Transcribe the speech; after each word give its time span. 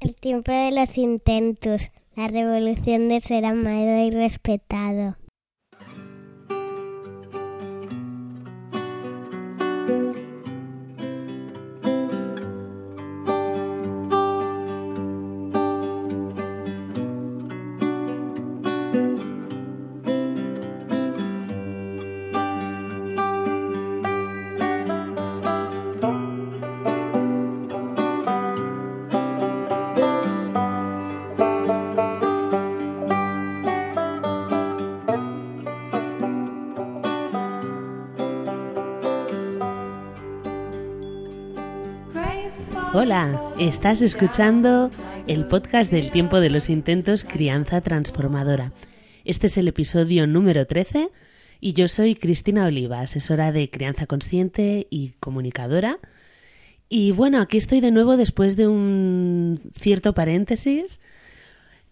El 0.00 0.16
tiempo 0.16 0.52
de 0.52 0.72
los 0.72 0.98
intentos. 0.98 1.90
La 2.16 2.28
revolución 2.28 3.08
de 3.08 3.20
ser 3.20 3.44
amado 3.44 4.04
y 4.04 4.10
respetado. 4.10 5.16
Hola, 42.94 43.52
estás 43.58 44.00
escuchando 44.00 44.90
el 45.26 45.44
podcast 45.46 45.90
del 45.90 46.10
tiempo 46.10 46.40
de 46.40 46.50
los 46.50 46.70
intentos 46.70 47.24
Crianza 47.24 47.80
Transformadora. 47.80 48.72
Este 49.24 49.48
es 49.48 49.58
el 49.58 49.68
episodio 49.68 50.26
número 50.26 50.66
13 50.66 51.10
y 51.60 51.72
yo 51.72 51.88
soy 51.88 52.14
Cristina 52.14 52.64
Oliva, 52.64 53.00
asesora 53.00 53.52
de 53.52 53.68
crianza 53.68 54.06
consciente 54.06 54.86
y 54.88 55.10
comunicadora. 55.20 55.98
Y 56.88 57.10
bueno, 57.10 57.40
aquí 57.40 57.58
estoy 57.58 57.80
de 57.80 57.90
nuevo 57.90 58.16
después 58.16 58.56
de 58.56 58.68
un 58.68 59.60
cierto 59.72 60.14
paréntesis 60.14 61.00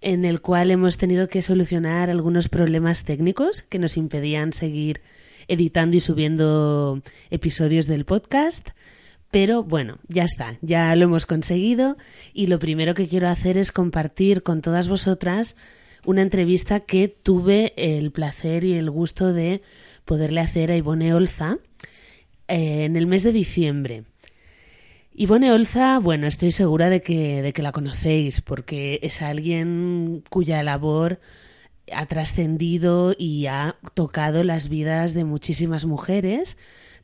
en 0.00 0.24
el 0.24 0.40
cual 0.40 0.70
hemos 0.70 0.96
tenido 0.96 1.28
que 1.28 1.42
solucionar 1.42 2.08
algunos 2.08 2.48
problemas 2.48 3.04
técnicos 3.04 3.62
que 3.62 3.78
nos 3.78 3.96
impedían 3.96 4.52
seguir 4.52 5.00
editando 5.48 5.96
y 5.96 6.00
subiendo 6.00 7.02
episodios 7.30 7.86
del 7.86 8.04
podcast. 8.04 8.70
Pero 9.34 9.64
bueno, 9.64 9.98
ya 10.06 10.22
está, 10.22 10.58
ya 10.62 10.94
lo 10.94 11.06
hemos 11.06 11.26
conseguido 11.26 11.96
y 12.32 12.46
lo 12.46 12.60
primero 12.60 12.94
que 12.94 13.08
quiero 13.08 13.28
hacer 13.28 13.58
es 13.58 13.72
compartir 13.72 14.44
con 14.44 14.62
todas 14.62 14.88
vosotras 14.88 15.56
una 16.04 16.22
entrevista 16.22 16.78
que 16.78 17.08
tuve 17.08 17.72
el 17.76 18.12
placer 18.12 18.62
y 18.62 18.74
el 18.74 18.92
gusto 18.92 19.32
de 19.32 19.60
poderle 20.04 20.40
hacer 20.40 20.70
a 20.70 20.76
Ivone 20.76 21.14
Olza 21.14 21.58
eh, 22.46 22.84
en 22.84 22.94
el 22.94 23.08
mes 23.08 23.24
de 23.24 23.32
diciembre. 23.32 24.04
Ivone 25.12 25.50
Olza, 25.50 25.98
bueno, 25.98 26.28
estoy 26.28 26.52
segura 26.52 26.88
de 26.88 27.02
que, 27.02 27.42
de 27.42 27.52
que 27.52 27.62
la 27.62 27.72
conocéis 27.72 28.40
porque 28.40 29.00
es 29.02 29.20
alguien 29.20 30.22
cuya 30.30 30.62
labor 30.62 31.18
ha 31.92 32.06
trascendido 32.06 33.16
y 33.18 33.46
ha 33.46 33.78
tocado 33.94 34.44
las 34.44 34.68
vidas 34.68 35.12
de 35.12 35.24
muchísimas 35.24 35.86
mujeres 35.86 36.56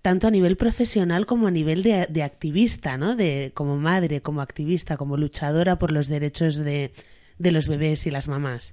tanto 0.02 0.26
a 0.26 0.30
nivel 0.30 0.56
profesional 0.56 1.26
como 1.26 1.46
a 1.46 1.50
nivel 1.50 1.82
de, 1.82 2.22
activista, 2.22 2.96
¿no? 2.96 3.16
De, 3.16 3.52
como 3.54 3.76
madre, 3.76 4.22
como 4.22 4.40
activista, 4.40 4.96
como 4.96 5.16
luchadora 5.16 5.78
por 5.78 5.92
los 5.92 6.08
derechos 6.08 6.56
de, 6.56 6.92
de 7.38 7.52
los 7.52 7.68
bebés 7.68 8.06
y 8.06 8.10
las 8.10 8.28
mamás. 8.28 8.72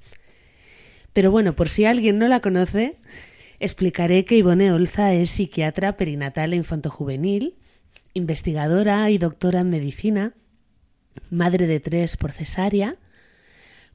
Pero 1.14 1.32
bueno, 1.32 1.56
por 1.56 1.70
si 1.70 1.86
alguien 1.86 2.18
no 2.18 2.28
la 2.28 2.40
conoce, 2.40 2.98
explicaré 3.60 4.24
que 4.24 4.38
Ivone 4.38 4.72
Olza 4.72 5.14
es 5.14 5.32
psiquiatra 5.32 5.98
perinatal 5.98 6.54
e 6.54 6.58
infantojuvenil, 6.58 7.56
investigadora 8.14 9.10
y 9.10 9.18
doctora 9.18 9.62
en 9.62 9.70
medicina, 9.70 10.34
madre 11.30 11.68
de 11.68 11.80
tres 11.80 12.16
por 12.18 12.32
cesárea, 12.32 12.98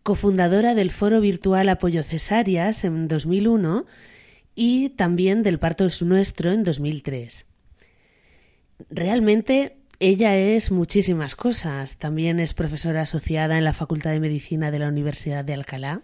cofundadora 0.03 0.75
del 0.75 0.91
foro 0.91 1.21
virtual 1.21 1.69
Apoyo 1.69 2.03
Cesáreas 2.03 2.85
en 2.85 3.09
2001 3.09 3.87
y 4.55 4.91
también 4.91 5.43
del 5.43 5.59
Parto 5.59 5.87
es 5.87 6.03
Nuestro 6.03 6.53
en 6.53 6.65
2003. 6.65 7.47
Realmente 8.91 9.77
ella 9.99 10.37
es 10.37 10.71
muchísimas 10.71 11.35
cosas. 11.35 11.97
También 11.97 12.41
es 12.41 12.55
profesora 12.55 13.03
asociada 13.03 13.57
en 13.57 13.65
la 13.65 13.73
Facultad 13.73 14.11
de 14.11 14.21
Medicina 14.21 14.71
de 14.71 14.79
la 14.79 14.89
Universidad 14.89 15.45
de 15.45 15.55
Alcalá. 15.55 16.03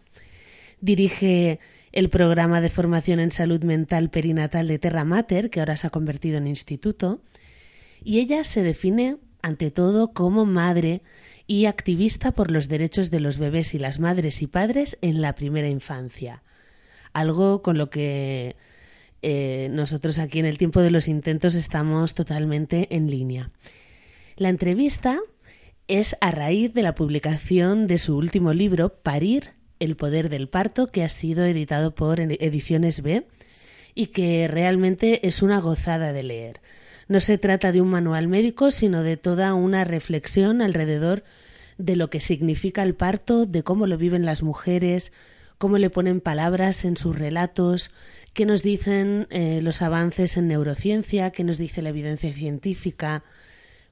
Dirige 0.80 1.58
el 1.92 2.08
programa 2.08 2.60
de 2.60 2.70
formación 2.70 3.20
en 3.20 3.32
salud 3.32 3.62
mental 3.64 4.10
perinatal 4.10 4.68
de 4.68 4.78
Terra 4.78 5.04
Mater, 5.04 5.50
que 5.50 5.60
ahora 5.60 5.76
se 5.76 5.88
ha 5.88 5.90
convertido 5.90 6.38
en 6.38 6.46
instituto. 6.46 7.20
Y 8.02 8.20
ella 8.20 8.44
se 8.44 8.62
define, 8.62 9.16
ante 9.42 9.70
todo, 9.70 10.12
como 10.12 10.46
madre 10.46 11.02
y 11.46 11.64
activista 11.64 12.32
por 12.32 12.50
los 12.50 12.68
derechos 12.68 13.10
de 13.10 13.20
los 13.20 13.38
bebés 13.38 13.74
y 13.74 13.78
las 13.78 13.98
madres 13.98 14.42
y 14.42 14.46
padres 14.46 14.96
en 15.00 15.20
la 15.20 15.34
primera 15.34 15.68
infancia 15.68 16.42
algo 17.12 17.62
con 17.62 17.78
lo 17.78 17.90
que 17.90 18.56
eh, 19.22 19.68
nosotros 19.70 20.18
aquí 20.18 20.38
en 20.38 20.46
el 20.46 20.58
tiempo 20.58 20.80
de 20.80 20.90
los 20.90 21.08
intentos 21.08 21.54
estamos 21.54 22.14
totalmente 22.14 22.94
en 22.94 23.10
línea. 23.10 23.50
La 24.36 24.48
entrevista 24.48 25.18
es 25.88 26.16
a 26.20 26.30
raíz 26.30 26.72
de 26.74 26.82
la 26.82 26.94
publicación 26.94 27.86
de 27.86 27.98
su 27.98 28.16
último 28.16 28.52
libro, 28.52 28.90
Parir, 29.02 29.54
el 29.80 29.96
poder 29.96 30.28
del 30.28 30.48
parto, 30.48 30.86
que 30.86 31.02
ha 31.02 31.08
sido 31.08 31.44
editado 31.44 31.94
por 31.94 32.20
Ediciones 32.20 33.02
B 33.02 33.26
y 33.94 34.08
que 34.08 34.46
realmente 34.48 35.26
es 35.26 35.42
una 35.42 35.60
gozada 35.60 36.12
de 36.12 36.22
leer. 36.22 36.60
No 37.08 37.20
se 37.20 37.38
trata 37.38 37.72
de 37.72 37.80
un 37.80 37.88
manual 37.88 38.28
médico, 38.28 38.70
sino 38.70 39.02
de 39.02 39.16
toda 39.16 39.54
una 39.54 39.84
reflexión 39.84 40.60
alrededor 40.60 41.24
de 41.78 41.96
lo 41.96 42.10
que 42.10 42.20
significa 42.20 42.82
el 42.82 42.94
parto, 42.94 43.46
de 43.46 43.62
cómo 43.62 43.86
lo 43.86 43.96
viven 43.96 44.26
las 44.26 44.42
mujeres, 44.42 45.10
cómo 45.58 45.78
le 45.78 45.90
ponen 45.90 46.20
palabras 46.20 46.84
en 46.84 46.96
sus 46.96 47.18
relatos, 47.18 47.90
qué 48.32 48.46
nos 48.46 48.62
dicen 48.62 49.26
eh, 49.30 49.60
los 49.62 49.82
avances 49.82 50.36
en 50.36 50.48
neurociencia, 50.48 51.30
qué 51.30 51.44
nos 51.44 51.58
dice 51.58 51.82
la 51.82 51.88
evidencia 51.90 52.32
científica, 52.32 53.24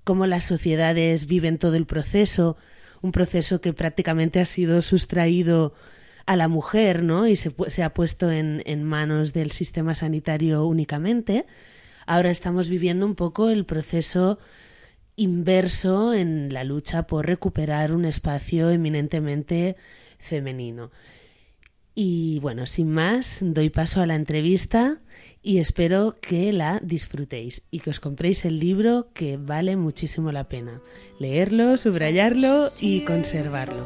cómo 0.04 0.26
las 0.26 0.44
sociedades 0.44 1.26
viven 1.26 1.58
todo 1.58 1.74
el 1.74 1.86
proceso, 1.86 2.56
un 3.02 3.10
proceso 3.10 3.60
que 3.60 3.72
prácticamente 3.72 4.40
ha 4.40 4.46
sido 4.46 4.80
sustraído 4.80 5.74
a 6.26 6.36
la 6.36 6.48
mujer, 6.48 7.02
¿no? 7.02 7.26
Y 7.26 7.36
se, 7.36 7.52
se 7.68 7.82
ha 7.82 7.92
puesto 7.92 8.30
en, 8.30 8.62
en 8.66 8.84
manos 8.84 9.32
del 9.32 9.50
sistema 9.50 9.94
sanitario 9.94 10.64
únicamente. 10.64 11.46
Ahora 12.06 12.30
estamos 12.30 12.68
viviendo 12.68 13.04
un 13.04 13.16
poco 13.16 13.50
el 13.50 13.64
proceso 13.64 14.38
inverso 15.16 16.14
en 16.14 16.52
la 16.52 16.62
lucha 16.62 17.06
por 17.06 17.26
recuperar 17.26 17.92
un 17.92 18.04
espacio 18.04 18.70
eminentemente 18.70 19.76
femenino. 20.18 20.90
Y 21.98 22.40
bueno, 22.40 22.66
sin 22.66 22.90
más, 22.90 23.38
doy 23.40 23.70
paso 23.70 24.02
a 24.02 24.06
la 24.06 24.16
entrevista 24.16 25.00
y 25.42 25.58
espero 25.58 26.18
que 26.20 26.52
la 26.52 26.78
disfrutéis 26.82 27.62
y 27.70 27.80
que 27.80 27.88
os 27.88 28.00
compréis 28.00 28.44
el 28.44 28.60
libro 28.60 29.08
que 29.14 29.38
vale 29.38 29.78
muchísimo 29.78 30.30
la 30.30 30.46
pena. 30.46 30.82
Leerlo, 31.18 31.78
subrayarlo 31.78 32.70
y 32.82 33.00
conservarlo. 33.06 33.82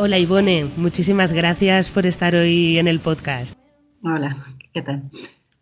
Hola 0.00 0.16
Ivone, 0.16 0.64
muchísimas 0.76 1.32
gracias 1.32 1.88
por 1.88 2.06
estar 2.06 2.36
hoy 2.36 2.78
en 2.78 2.86
el 2.86 3.00
podcast. 3.00 3.58
Hola, 4.04 4.36
¿qué 4.72 4.80
tal? 4.80 5.02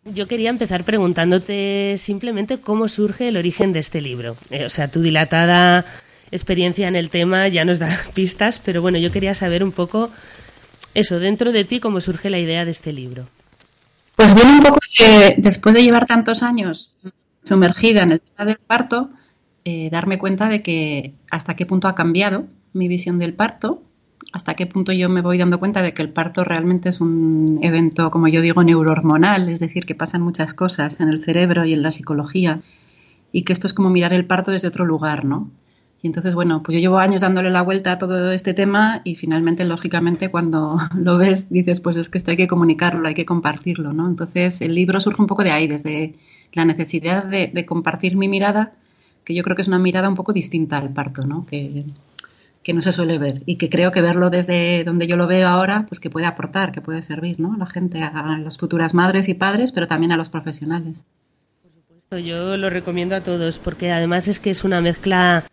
Yo 0.05 0.27
quería 0.27 0.51
empezar 0.51 0.83
preguntándote 0.83 1.95
simplemente 1.97 2.59
cómo 2.59 2.87
surge 2.87 3.29
el 3.29 3.37
origen 3.37 3.73
de 3.73 3.79
este 3.79 3.99
libro. 3.99 4.37
Eh, 4.51 4.65
o 4.65 4.69
sea, 4.69 4.89
tu 4.89 5.01
dilatada 5.01 5.85
experiencia 6.29 6.87
en 6.87 6.95
el 6.95 7.09
tema 7.09 7.47
ya 7.47 7.65
nos 7.65 7.79
da 7.79 7.89
pistas, 8.13 8.59
pero 8.59 8.79
bueno, 8.79 8.99
yo 8.99 9.11
quería 9.11 9.33
saber 9.33 9.63
un 9.63 9.71
poco 9.71 10.11
eso, 10.93 11.17
dentro 11.17 11.51
de 11.51 11.63
ti, 11.63 11.79
cómo 11.79 11.99
surge 11.99 12.29
la 12.29 12.37
idea 12.37 12.63
de 12.63 12.69
este 12.69 12.93
libro. 12.93 13.25
Pues 14.15 14.35
viene 14.35 14.51
un 14.51 14.59
poco 14.59 14.77
de, 14.99 15.33
después 15.39 15.73
de 15.73 15.81
llevar 15.81 16.05
tantos 16.05 16.43
años 16.43 16.95
sumergida 17.43 18.03
en 18.03 18.11
el 18.11 18.21
tema 18.21 18.45
del 18.45 18.59
parto, 18.59 19.09
eh, 19.65 19.89
darme 19.91 20.19
cuenta 20.19 20.47
de 20.47 20.61
que 20.61 21.15
hasta 21.31 21.55
qué 21.55 21.65
punto 21.65 21.87
ha 21.87 21.95
cambiado 21.95 22.45
mi 22.73 22.87
visión 22.87 23.17
del 23.17 23.33
parto, 23.33 23.81
hasta 24.33 24.55
qué 24.55 24.65
punto 24.65 24.91
yo 24.91 25.09
me 25.09 25.21
voy 25.21 25.37
dando 25.37 25.59
cuenta 25.59 25.81
de 25.81 25.93
que 25.93 26.01
el 26.01 26.09
parto 26.09 26.43
realmente 26.43 26.89
es 26.89 26.99
un 26.99 27.59
evento, 27.61 28.11
como 28.11 28.27
yo 28.27 28.41
digo, 28.41 28.63
neurohormonal, 28.63 29.49
es 29.49 29.59
decir, 29.59 29.85
que 29.85 29.95
pasan 29.95 30.21
muchas 30.21 30.53
cosas 30.53 30.99
en 30.99 31.09
el 31.09 31.23
cerebro 31.23 31.65
y 31.65 31.73
en 31.73 31.81
la 31.81 31.91
psicología, 31.91 32.61
y 33.31 33.43
que 33.43 33.53
esto 33.53 33.67
es 33.67 33.73
como 33.73 33.89
mirar 33.89 34.13
el 34.13 34.25
parto 34.25 34.51
desde 34.51 34.67
otro 34.67 34.85
lugar, 34.85 35.25
¿no? 35.25 35.49
Y 36.01 36.07
entonces, 36.07 36.35
bueno, 36.35 36.61
pues 36.61 36.75
yo 36.75 36.79
llevo 36.79 36.99
años 36.99 37.21
dándole 37.21 37.49
la 37.49 37.63
vuelta 37.63 37.93
a 37.93 37.97
todo 37.97 38.31
este 38.31 38.53
tema 38.53 39.01
y 39.03 39.15
finalmente, 39.15 39.65
lógicamente, 39.65 40.29
cuando 40.29 40.77
lo 40.95 41.17
ves, 41.17 41.49
dices, 41.49 41.79
pues 41.79 41.95
es 41.95 42.09
que 42.09 42.17
esto 42.17 42.31
hay 42.31 42.37
que 42.37 42.47
comunicarlo, 42.47 43.07
hay 43.07 43.15
que 43.15 43.25
compartirlo, 43.25 43.93
¿no? 43.93 44.07
Entonces, 44.07 44.61
el 44.61 44.75
libro 44.75 44.99
surge 44.99 45.21
un 45.21 45.27
poco 45.27 45.43
de 45.43 45.51
ahí, 45.51 45.67
desde 45.67 46.15
la 46.53 46.65
necesidad 46.65 47.23
de, 47.25 47.49
de 47.53 47.65
compartir 47.65 48.17
mi 48.17 48.27
mirada, 48.27 48.73
que 49.23 49.33
yo 49.33 49.43
creo 49.43 49.55
que 49.55 49.61
es 49.61 49.67
una 49.67 49.79
mirada 49.79 50.09
un 50.09 50.15
poco 50.15 50.33
distinta 50.33 50.77
al 50.77 50.89
parto, 50.89 51.25
¿no? 51.25 51.45
Que, 51.45 51.85
que 52.67 52.73
no 52.73 52.81
se 52.81 52.91
suele 52.91 53.17
ver 53.17 53.43
y 53.45 53.55
que 53.55 53.69
creo 53.69 53.91
que 53.91 54.01
verlo 54.01 54.29
desde 54.29 54.83
donde 54.83 55.07
yo 55.07 55.15
lo 55.15 55.25
veo 55.25 55.47
ahora, 55.47 55.85
pues 55.87 56.01
que 56.01 56.09
puede 56.09 56.25
aportar, 56.25 56.73
que 56.73 56.81
puede 56.81 57.01
servir, 57.01 57.39
¿no? 57.39 57.53
A 57.53 57.57
la 57.57 57.65
gente, 57.65 58.03
a 58.03 58.37
las 58.43 58.57
futuras 58.57 58.93
madres 58.93 59.29
y 59.29 59.35
padres, 59.35 59.71
pero 59.71 59.87
también 59.87 60.11
a 60.11 60.17
los 60.17 60.27
profesionales. 60.27 61.05
Por 61.61 61.71
supuesto, 61.71 62.17
yo 62.19 62.57
lo 62.57 62.69
recomiendo 62.69 63.15
a 63.15 63.21
todos 63.21 63.57
porque 63.57 63.93
además 63.93 64.27
es 64.27 64.41
que 64.41 64.49
es 64.49 64.65
una 64.65 64.81
mezcla 64.81 65.45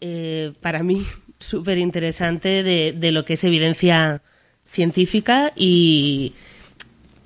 eh, 0.00 0.54
para 0.62 0.82
mí 0.82 1.04
súper 1.38 1.76
interesante 1.76 2.62
de, 2.62 2.94
de 2.96 3.12
lo 3.12 3.26
que 3.26 3.34
es 3.34 3.44
evidencia 3.44 4.22
científica 4.66 5.52
y 5.54 6.32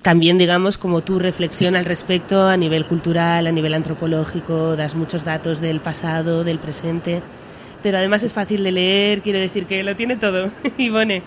también, 0.01 0.37
digamos, 0.37 0.77
como 0.77 0.99
tú 0.99 1.17
reflexión 1.17 1.77
al 1.77 1.85
respecto 1.85 2.45
a 2.45 2.57
nivel 2.57 2.85
cultural, 2.85 3.47
a 3.47 3.53
nivel 3.53 3.73
antropológico, 3.73 4.75
das 4.75 4.95
muchos 4.95 5.23
datos 5.23 5.61
del 5.61 5.79
pasado, 5.79 6.43
del 6.43 6.59
presente 6.59 7.21
pero 7.81 7.97
además 7.97 8.23
es 8.23 8.33
fácil 8.33 8.63
de 8.63 8.71
leer, 8.71 9.21
quiero 9.21 9.39
decir 9.39 9.65
que 9.65 9.83
lo 9.83 9.95
tiene 9.95 10.17
todo. 10.17 10.49
Ivone. 10.77 11.23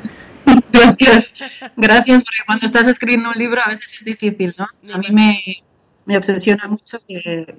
Gracias, 0.72 1.34
gracias, 1.76 2.22
porque 2.24 2.38
cuando 2.46 2.66
estás 2.66 2.86
escribiendo 2.86 3.30
un 3.30 3.38
libro 3.38 3.60
a 3.64 3.70
veces 3.70 3.94
es 3.98 4.04
difícil, 4.04 4.54
¿no? 4.58 4.66
A 4.92 4.98
mí 4.98 5.06
me, 5.10 5.38
me 6.04 6.16
obsesiona 6.16 6.66
mucho 6.66 6.98
que, 7.06 7.54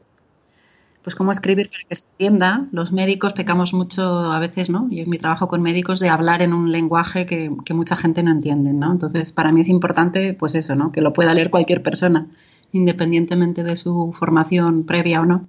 pues 1.04 1.16
cómo 1.16 1.32
escribir 1.32 1.70
para 1.70 1.84
que 1.88 1.96
se 1.96 2.06
entienda. 2.12 2.68
Los 2.72 2.92
médicos 2.92 3.34
pecamos 3.34 3.74
mucho 3.74 4.04
a 4.04 4.40
veces, 4.40 4.70
¿no? 4.70 4.88
Yo 4.90 5.04
en 5.04 5.10
mi 5.10 5.18
trabajo 5.18 5.48
con 5.48 5.62
médicos 5.62 6.00
de 6.00 6.10
hablar 6.10 6.42
en 6.42 6.54
un 6.54 6.72
lenguaje 6.72 7.26
que, 7.26 7.52
que, 7.66 7.74
mucha 7.74 7.96
gente 7.96 8.24
no 8.24 8.32
entiende, 8.32 8.74
¿no? 8.74 8.92
Entonces, 8.92 9.32
para 9.32 9.52
mí 9.52 9.62
es 9.62 9.70
importante, 9.70 10.34
pues 10.34 10.56
eso, 10.56 10.76
¿no? 10.76 10.92
Que 10.92 11.02
lo 11.02 11.14
pueda 11.14 11.34
leer 11.34 11.50
cualquier 11.50 11.84
persona, 11.84 12.28
independientemente 12.72 13.64
de 13.64 13.76
su 13.76 14.14
formación 14.18 14.86
previa 14.86 15.22
o 15.22 15.26
no. 15.26 15.48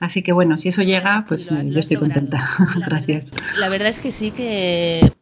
Así 0.00 0.22
que 0.22 0.32
bueno, 0.32 0.58
si 0.58 0.68
eso 0.68 0.82
llega, 0.82 1.24
pues 1.26 1.46
sí, 1.46 1.54
lo, 1.54 1.62
lo 1.62 1.70
yo 1.70 1.78
estoy 1.80 1.96
contenta. 1.96 2.48
La 2.76 2.86
Gracias. 2.86 3.32
Verdad, 3.32 3.58
la 3.58 3.68
verdad 3.68 3.88
es 3.88 3.98
que 3.98 4.12
sí 4.12 4.30
que, 4.30 5.12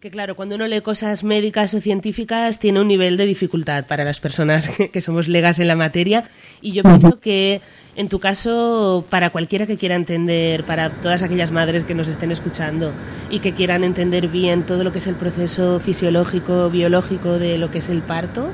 que, 0.00 0.10
claro, 0.10 0.34
cuando 0.34 0.56
uno 0.56 0.66
lee 0.66 0.80
cosas 0.80 1.22
médicas 1.22 1.74
o 1.74 1.80
científicas 1.80 2.58
tiene 2.58 2.80
un 2.80 2.88
nivel 2.88 3.16
de 3.16 3.26
dificultad 3.26 3.86
para 3.86 4.04
las 4.04 4.18
personas 4.20 4.68
que, 4.76 4.90
que 4.90 5.00
somos 5.00 5.28
legas 5.28 5.58
en 5.60 5.68
la 5.68 5.76
materia. 5.76 6.24
Y 6.60 6.72
yo 6.72 6.82
pienso 6.82 7.20
que 7.20 7.60
en 7.98 8.08
tu 8.08 8.20
caso, 8.20 9.04
para 9.10 9.30
cualquiera 9.30 9.66
que 9.66 9.76
quiera 9.76 9.96
entender, 9.96 10.62
para 10.62 10.88
todas 10.90 11.22
aquellas 11.22 11.50
madres 11.50 11.82
que 11.82 11.94
nos 11.94 12.08
estén 12.08 12.30
escuchando 12.30 12.92
y 13.28 13.40
que 13.40 13.54
quieran 13.54 13.82
entender 13.82 14.28
bien 14.28 14.62
todo 14.62 14.84
lo 14.84 14.92
que 14.92 14.98
es 14.98 15.08
el 15.08 15.16
proceso 15.16 15.80
fisiológico, 15.80 16.70
biológico 16.70 17.40
de 17.40 17.58
lo 17.58 17.72
que 17.72 17.78
es 17.78 17.88
el 17.88 18.02
parto, 18.02 18.52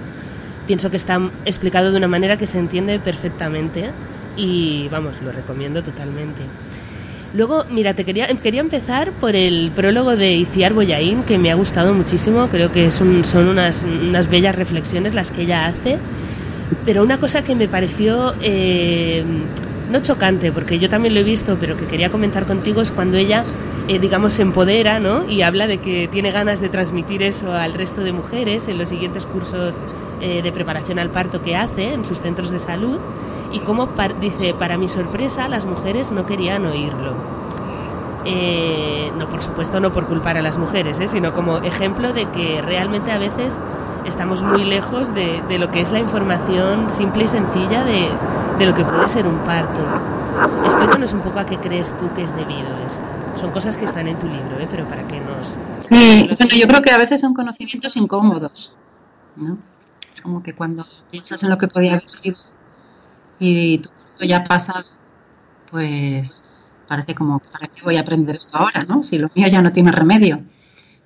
pienso 0.66 0.90
que 0.90 0.96
está 0.96 1.20
explicado 1.44 1.90
de 1.90 1.98
una 1.98 2.08
manera 2.08 2.38
que 2.38 2.46
se 2.46 2.58
entiende 2.58 2.98
perfectamente 2.98 3.90
y 4.36 4.88
vamos, 4.90 5.20
lo 5.22 5.32
recomiendo 5.32 5.82
totalmente. 5.82 6.42
Luego, 7.34 7.64
mira, 7.68 7.94
te 7.94 8.04
quería, 8.04 8.28
quería 8.28 8.60
empezar 8.60 9.10
por 9.10 9.34
el 9.34 9.72
prólogo 9.74 10.14
de 10.14 10.34
Iciar 10.34 10.72
Boyaín, 10.72 11.24
que 11.24 11.36
me 11.36 11.50
ha 11.50 11.56
gustado 11.56 11.92
muchísimo, 11.92 12.46
creo 12.46 12.70
que 12.70 12.92
son, 12.92 13.24
son 13.24 13.48
unas, 13.48 13.84
unas 13.84 14.30
bellas 14.30 14.54
reflexiones 14.54 15.14
las 15.14 15.32
que 15.32 15.42
ella 15.42 15.66
hace, 15.66 15.98
pero 16.84 17.02
una 17.02 17.18
cosa 17.18 17.42
que 17.42 17.56
me 17.56 17.66
pareció, 17.66 18.34
eh, 18.40 19.24
no 19.90 20.00
chocante, 20.00 20.52
porque 20.52 20.78
yo 20.78 20.88
también 20.88 21.12
lo 21.14 21.20
he 21.20 21.24
visto, 21.24 21.56
pero 21.60 21.76
que 21.76 21.86
quería 21.86 22.08
comentar 22.08 22.46
contigo, 22.46 22.80
es 22.80 22.92
cuando 22.92 23.16
ella, 23.16 23.44
eh, 23.88 23.98
digamos, 23.98 24.34
se 24.34 24.42
empodera 24.42 25.00
¿no? 25.00 25.28
y 25.28 25.42
habla 25.42 25.66
de 25.66 25.78
que 25.78 26.08
tiene 26.12 26.30
ganas 26.30 26.60
de 26.60 26.68
transmitir 26.68 27.24
eso 27.24 27.52
al 27.52 27.74
resto 27.74 28.02
de 28.02 28.12
mujeres 28.12 28.68
en 28.68 28.78
los 28.78 28.88
siguientes 28.88 29.26
cursos 29.26 29.80
eh, 30.20 30.40
de 30.40 30.52
preparación 30.52 31.00
al 31.00 31.10
parto 31.10 31.42
que 31.42 31.56
hace 31.56 31.94
en 31.94 32.04
sus 32.04 32.20
centros 32.20 32.50
de 32.52 32.60
salud 32.60 32.98
y 33.54 33.60
como 33.60 33.88
dice, 34.20 34.52
para 34.52 34.76
mi 34.76 34.88
sorpresa, 34.88 35.46
las 35.46 35.64
mujeres 35.64 36.10
no 36.10 36.26
querían 36.26 36.66
oírlo. 36.66 37.14
Eh, 38.24 39.12
no, 39.16 39.28
por 39.28 39.42
supuesto, 39.42 39.78
no 39.78 39.92
por 39.92 40.06
culpar 40.06 40.36
a 40.36 40.42
las 40.42 40.58
mujeres, 40.58 40.98
¿eh? 40.98 41.06
sino 41.06 41.32
como 41.34 41.58
ejemplo 41.58 42.12
de 42.12 42.26
que 42.26 42.60
realmente 42.62 43.12
a 43.12 43.18
veces 43.18 43.56
estamos 44.06 44.42
muy 44.42 44.64
lejos 44.64 45.14
de, 45.14 45.40
lo 45.56 45.70
que 45.70 45.82
es 45.82 45.92
la 45.92 46.00
información 46.00 46.90
simple 46.90 47.24
y 47.24 47.28
sencilla 47.28 47.84
de, 47.84 48.08
lo 48.66 48.74
que 48.74 48.84
puede 48.84 49.06
ser 49.06 49.28
un 49.28 49.38
parto. 49.38 49.80
Explícanos 50.64 51.12
un 51.12 51.20
poco 51.20 51.38
a 51.38 51.46
qué 51.46 51.56
crees 51.58 51.96
tú 51.96 52.12
que 52.12 52.24
es 52.24 52.34
debido 52.34 52.66
esto. 52.88 53.02
Son 53.36 53.52
cosas 53.52 53.76
que 53.76 53.84
están 53.84 54.08
en 54.08 54.18
tu 54.18 54.26
libro, 54.26 54.58
¿eh? 54.58 54.66
pero 54.68 54.84
para 54.86 55.06
que 55.06 55.20
nos... 55.20 55.56
Sí, 55.78 56.28
bueno, 56.40 56.56
yo 56.56 56.66
creo 56.66 56.82
que 56.82 56.90
a 56.90 56.98
veces 56.98 57.20
son 57.20 57.34
conocimientos 57.34 57.96
incómodos. 57.96 58.74
¿no? 59.36 59.58
Como 60.24 60.42
que 60.42 60.56
cuando 60.56 60.84
piensas 61.12 61.40
en 61.44 61.50
lo 61.50 61.58
que 61.58 61.68
podía 61.68 61.92
haber 61.92 62.08
sido 62.08 62.36
y 63.38 63.78
tu 63.78 63.88
curso 63.88 64.24
ya 64.24 64.44
pasado, 64.44 64.84
pues 65.70 66.44
parece 66.86 67.14
como, 67.14 67.40
¿para 67.40 67.68
qué 67.68 67.82
voy 67.82 67.96
a 67.96 68.00
aprender 68.00 68.36
esto 68.36 68.56
ahora? 68.56 68.84
¿no? 68.84 69.02
Si 69.02 69.18
lo 69.18 69.30
mío 69.34 69.48
ya 69.48 69.62
no 69.62 69.72
tiene 69.72 69.92
remedio. 69.92 70.42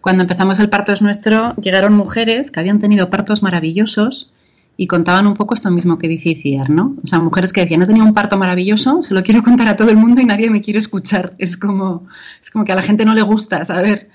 Cuando 0.00 0.22
empezamos 0.22 0.58
el 0.58 0.68
parto 0.68 0.92
es 0.92 1.02
nuestro, 1.02 1.54
llegaron 1.56 1.94
mujeres 1.94 2.50
que 2.50 2.60
habían 2.60 2.78
tenido 2.78 3.10
partos 3.10 3.42
maravillosos 3.42 4.32
y 4.76 4.86
contaban 4.86 5.26
un 5.26 5.34
poco 5.34 5.54
esto 5.54 5.70
mismo 5.70 5.98
que 5.98 6.06
dice 6.06 6.30
Iciar, 6.30 6.70
¿no? 6.70 6.94
O 7.02 7.06
sea, 7.06 7.18
mujeres 7.18 7.52
que 7.52 7.62
decían, 7.62 7.80
no 7.80 7.86
tenía 7.86 8.04
un 8.04 8.14
parto 8.14 8.36
maravilloso, 8.36 9.02
se 9.02 9.12
lo 9.12 9.24
quiero 9.24 9.42
contar 9.42 9.66
a 9.66 9.76
todo 9.76 9.90
el 9.90 9.96
mundo 9.96 10.20
y 10.20 10.24
nadie 10.24 10.50
me 10.50 10.60
quiere 10.60 10.78
escuchar. 10.78 11.34
Es 11.38 11.56
como, 11.56 12.06
es 12.40 12.50
como 12.50 12.64
que 12.64 12.72
a 12.72 12.76
la 12.76 12.82
gente 12.82 13.04
no 13.04 13.12
le 13.12 13.22
gusta 13.22 13.64
saber 13.64 14.08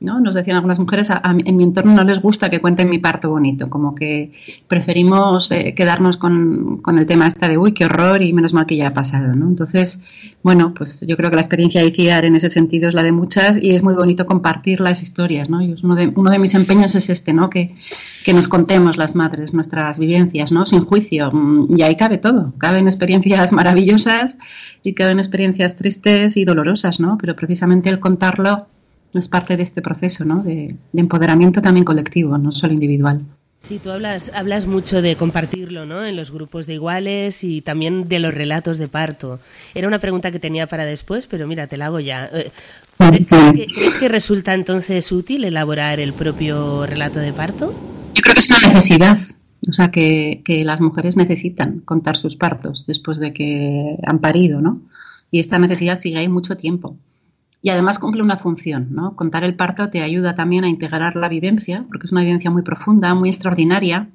¿no? 0.00 0.20
Nos 0.20 0.34
decían 0.34 0.56
algunas 0.56 0.78
mujeres, 0.78 1.10
en 1.44 1.56
mi 1.56 1.64
entorno 1.64 1.92
no 1.92 2.04
les 2.04 2.22
gusta 2.22 2.48
que 2.48 2.60
cuenten 2.60 2.88
mi 2.88 2.98
parto 2.98 3.30
bonito, 3.30 3.68
como 3.68 3.94
que 3.94 4.32
preferimos 4.68 5.50
eh, 5.50 5.74
quedarnos 5.74 6.16
con, 6.16 6.78
con, 6.82 6.98
el 6.98 7.06
tema 7.06 7.26
este 7.26 7.48
de, 7.48 7.58
uy, 7.58 7.72
qué 7.72 7.86
horror 7.86 8.22
y 8.22 8.32
menos 8.32 8.54
mal 8.54 8.66
que 8.66 8.76
ya 8.76 8.88
ha 8.88 8.94
pasado, 8.94 9.34
¿no? 9.34 9.48
Entonces, 9.48 10.00
bueno, 10.42 10.72
pues 10.72 11.04
yo 11.06 11.16
creo 11.16 11.30
que 11.30 11.36
la 11.36 11.42
experiencia 11.42 11.80
de 11.80 11.88
ICIAR 11.88 12.24
en 12.24 12.36
ese 12.36 12.48
sentido 12.48 12.88
es 12.88 12.94
la 12.94 13.02
de 13.02 13.10
muchas 13.10 13.58
y 13.60 13.74
es 13.74 13.82
muy 13.82 13.94
bonito 13.94 14.24
compartir 14.24 14.80
las 14.80 15.02
historias, 15.02 15.50
¿no? 15.50 15.60
Y 15.62 15.74
uno, 15.82 15.96
de, 15.96 16.12
uno 16.14 16.30
de 16.30 16.38
mis 16.38 16.54
empeños 16.54 16.94
es 16.94 17.10
este, 17.10 17.32
¿no? 17.32 17.50
Que, 17.50 17.74
que 18.24 18.32
nos 18.32 18.46
contemos 18.46 18.98
las 18.98 19.16
madres 19.16 19.52
nuestras 19.52 19.98
vivencias, 19.98 20.52
¿no? 20.52 20.64
Sin 20.64 20.84
juicio. 20.84 21.32
Y 21.76 21.82
ahí 21.82 21.96
cabe 21.96 22.18
todo. 22.18 22.52
Caben 22.58 22.86
experiencias 22.86 23.52
maravillosas 23.52 24.36
y 24.84 24.92
caben 24.92 25.18
experiencias 25.18 25.74
tristes 25.74 26.36
y 26.36 26.44
dolorosas, 26.44 27.00
¿no? 27.00 27.18
Pero 27.18 27.34
precisamente 27.34 27.88
el 27.88 27.98
contarlo 27.98 28.68
es 29.14 29.28
parte 29.28 29.56
de 29.56 29.62
este 29.62 29.82
proceso 29.82 30.24
¿no? 30.24 30.42
de, 30.42 30.76
de, 30.92 31.00
empoderamiento 31.00 31.62
también 31.62 31.84
colectivo, 31.84 32.36
no 32.38 32.52
solo 32.52 32.74
individual. 32.74 33.22
Sí, 33.60 33.80
tú 33.82 33.90
hablas, 33.90 34.30
hablas 34.34 34.66
mucho 34.66 35.02
de 35.02 35.16
compartirlo 35.16 35.84
¿no? 35.84 36.04
en 36.04 36.14
los 36.14 36.30
grupos 36.30 36.66
de 36.66 36.74
iguales 36.74 37.42
y 37.42 37.60
también 37.60 38.08
de 38.08 38.20
los 38.20 38.32
relatos 38.32 38.78
de 38.78 38.88
parto. 38.88 39.40
Era 39.74 39.88
una 39.88 39.98
pregunta 39.98 40.30
que 40.30 40.38
tenía 40.38 40.66
para 40.68 40.84
después, 40.84 41.26
pero 41.26 41.46
mira, 41.46 41.66
te 41.66 41.76
la 41.76 41.86
hago 41.86 41.98
ya. 41.98 42.30
¿Crees 42.98 43.26
que, 43.26 43.66
¿Crees 43.66 43.96
que 43.98 44.08
resulta 44.08 44.54
entonces 44.54 45.10
útil 45.10 45.44
elaborar 45.44 45.98
el 45.98 46.12
propio 46.12 46.86
relato 46.86 47.18
de 47.18 47.32
parto? 47.32 47.74
Yo 48.14 48.22
creo 48.22 48.34
que 48.34 48.40
es 48.40 48.48
una 48.48 48.60
necesidad. 48.60 49.18
O 49.68 49.72
sea, 49.72 49.90
que, 49.90 50.40
que 50.44 50.64
las 50.64 50.80
mujeres 50.80 51.16
necesitan 51.16 51.80
contar 51.80 52.16
sus 52.16 52.36
partos 52.36 52.84
después 52.86 53.18
de 53.18 53.32
que 53.32 53.98
han 54.06 54.20
parido, 54.20 54.60
¿no? 54.60 54.80
Y 55.32 55.40
esta 55.40 55.58
necesidad 55.58 56.00
sigue 56.00 56.18
ahí 56.18 56.28
mucho 56.28 56.56
tiempo 56.56 56.96
y 57.60 57.70
además 57.70 57.98
cumple 57.98 58.22
una 58.22 58.38
función, 58.38 58.88
¿no? 58.90 59.16
Contar 59.16 59.44
el 59.44 59.56
parto 59.56 59.90
te 59.90 60.02
ayuda 60.02 60.34
también 60.34 60.64
a 60.64 60.68
integrar 60.68 61.16
la 61.16 61.28
vivencia, 61.28 61.84
porque 61.88 62.06
es 62.06 62.12
una 62.12 62.22
vivencia 62.22 62.50
muy 62.50 62.62
profunda, 62.62 63.14
muy 63.14 63.28
extraordinaria. 63.28 64.10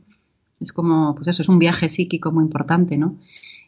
Es 0.60 0.72
como, 0.72 1.14
pues 1.16 1.28
eso, 1.28 1.42
es 1.42 1.50
un 1.50 1.60
viaje 1.60 1.90
psíquico 1.90 2.32
muy 2.32 2.46
importante, 2.46 2.98
¿no? 2.98 3.18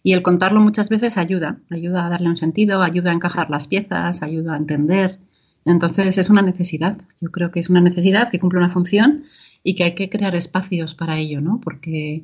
Y 0.02 0.14
el 0.14 0.22
contarlo 0.22 0.62
muchas 0.62 0.90
veces 0.90 1.18
ayuda, 1.18 1.60
ayuda 1.72 2.06
a 2.06 2.10
darle 2.10 2.30
un 2.30 2.38
sentido, 2.38 2.82
ayuda 2.82 3.12
a 3.12 3.14
encajar 3.14 3.50
las 3.50 3.68
piezas, 3.68 4.22
ayuda 4.22 4.54
a 4.54 4.58
entender. 4.58 5.20
Entonces 5.66 6.18
es 6.20 6.30
una 6.30 6.44
necesidad, 6.44 7.02
yo 7.20 7.32
creo 7.32 7.52
que 7.52 7.60
es 7.60 7.70
una 7.70 7.82
necesidad 7.82 8.30
que 8.30 8.40
cumple 8.40 8.60
una 8.60 8.70
función 8.70 9.24
y 9.64 9.76
que 9.76 9.84
hay 9.84 9.96
que 9.96 10.10
crear 10.10 10.36
espacios 10.36 10.94
para 10.94 11.18
ello, 11.18 11.42
¿no? 11.42 11.60
Porque, 11.60 12.24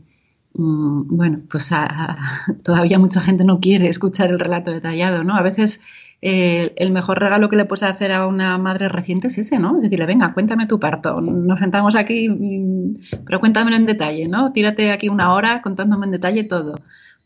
mmm, 0.54 1.04
bueno, 1.10 1.42
pues 1.50 1.72
todavía 2.64 3.00
mucha 3.00 3.20
gente 3.20 3.44
no 3.44 3.60
quiere 3.60 3.90
escuchar 3.90 4.30
el 4.30 4.40
relato 4.40 4.72
detallado, 4.72 5.24
¿no? 5.24 5.36
A 5.36 5.42
veces 5.42 5.82
el 6.22 6.92
mejor 6.92 7.20
regalo 7.20 7.50
que 7.50 7.56
le 7.56 7.66
puedes 7.66 7.84
hacer 7.84 8.12
a 8.12 8.28
una 8.28 8.58
madre 8.60 8.90
reciente 8.90 9.28
es 9.28 9.38
ese, 9.40 9.58
¿no? 9.58 9.78
Es 9.78 9.84
decirle, 9.84 10.06
venga, 10.06 10.34
cuéntame 10.34 10.68
tu 10.68 10.80
parto. 10.80 11.20
Nos 11.20 11.60
sentamos 11.60 11.96
aquí, 11.96 12.30
mm, 12.30 13.24
pero 13.26 13.40
cuéntamelo 13.40 13.76
en 13.76 13.88
detalle, 13.88 14.28
¿no? 14.28 14.52
Tírate 14.52 14.92
aquí 14.92 15.10
una 15.10 15.34
hora 15.34 15.62
contándome 15.62 16.06
en 16.06 16.12
detalle 16.12 16.44
todo. 16.44 16.76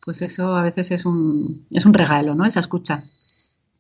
Pues 0.04 0.22
eso 0.22 0.56
a 0.56 0.62
veces 0.62 0.92
es 0.92 1.06
un, 1.06 1.66
es 1.72 1.86
un 1.86 1.94
regalo, 1.94 2.36
¿no? 2.36 2.46
Esa 2.46 2.62
escucha. 2.62 3.04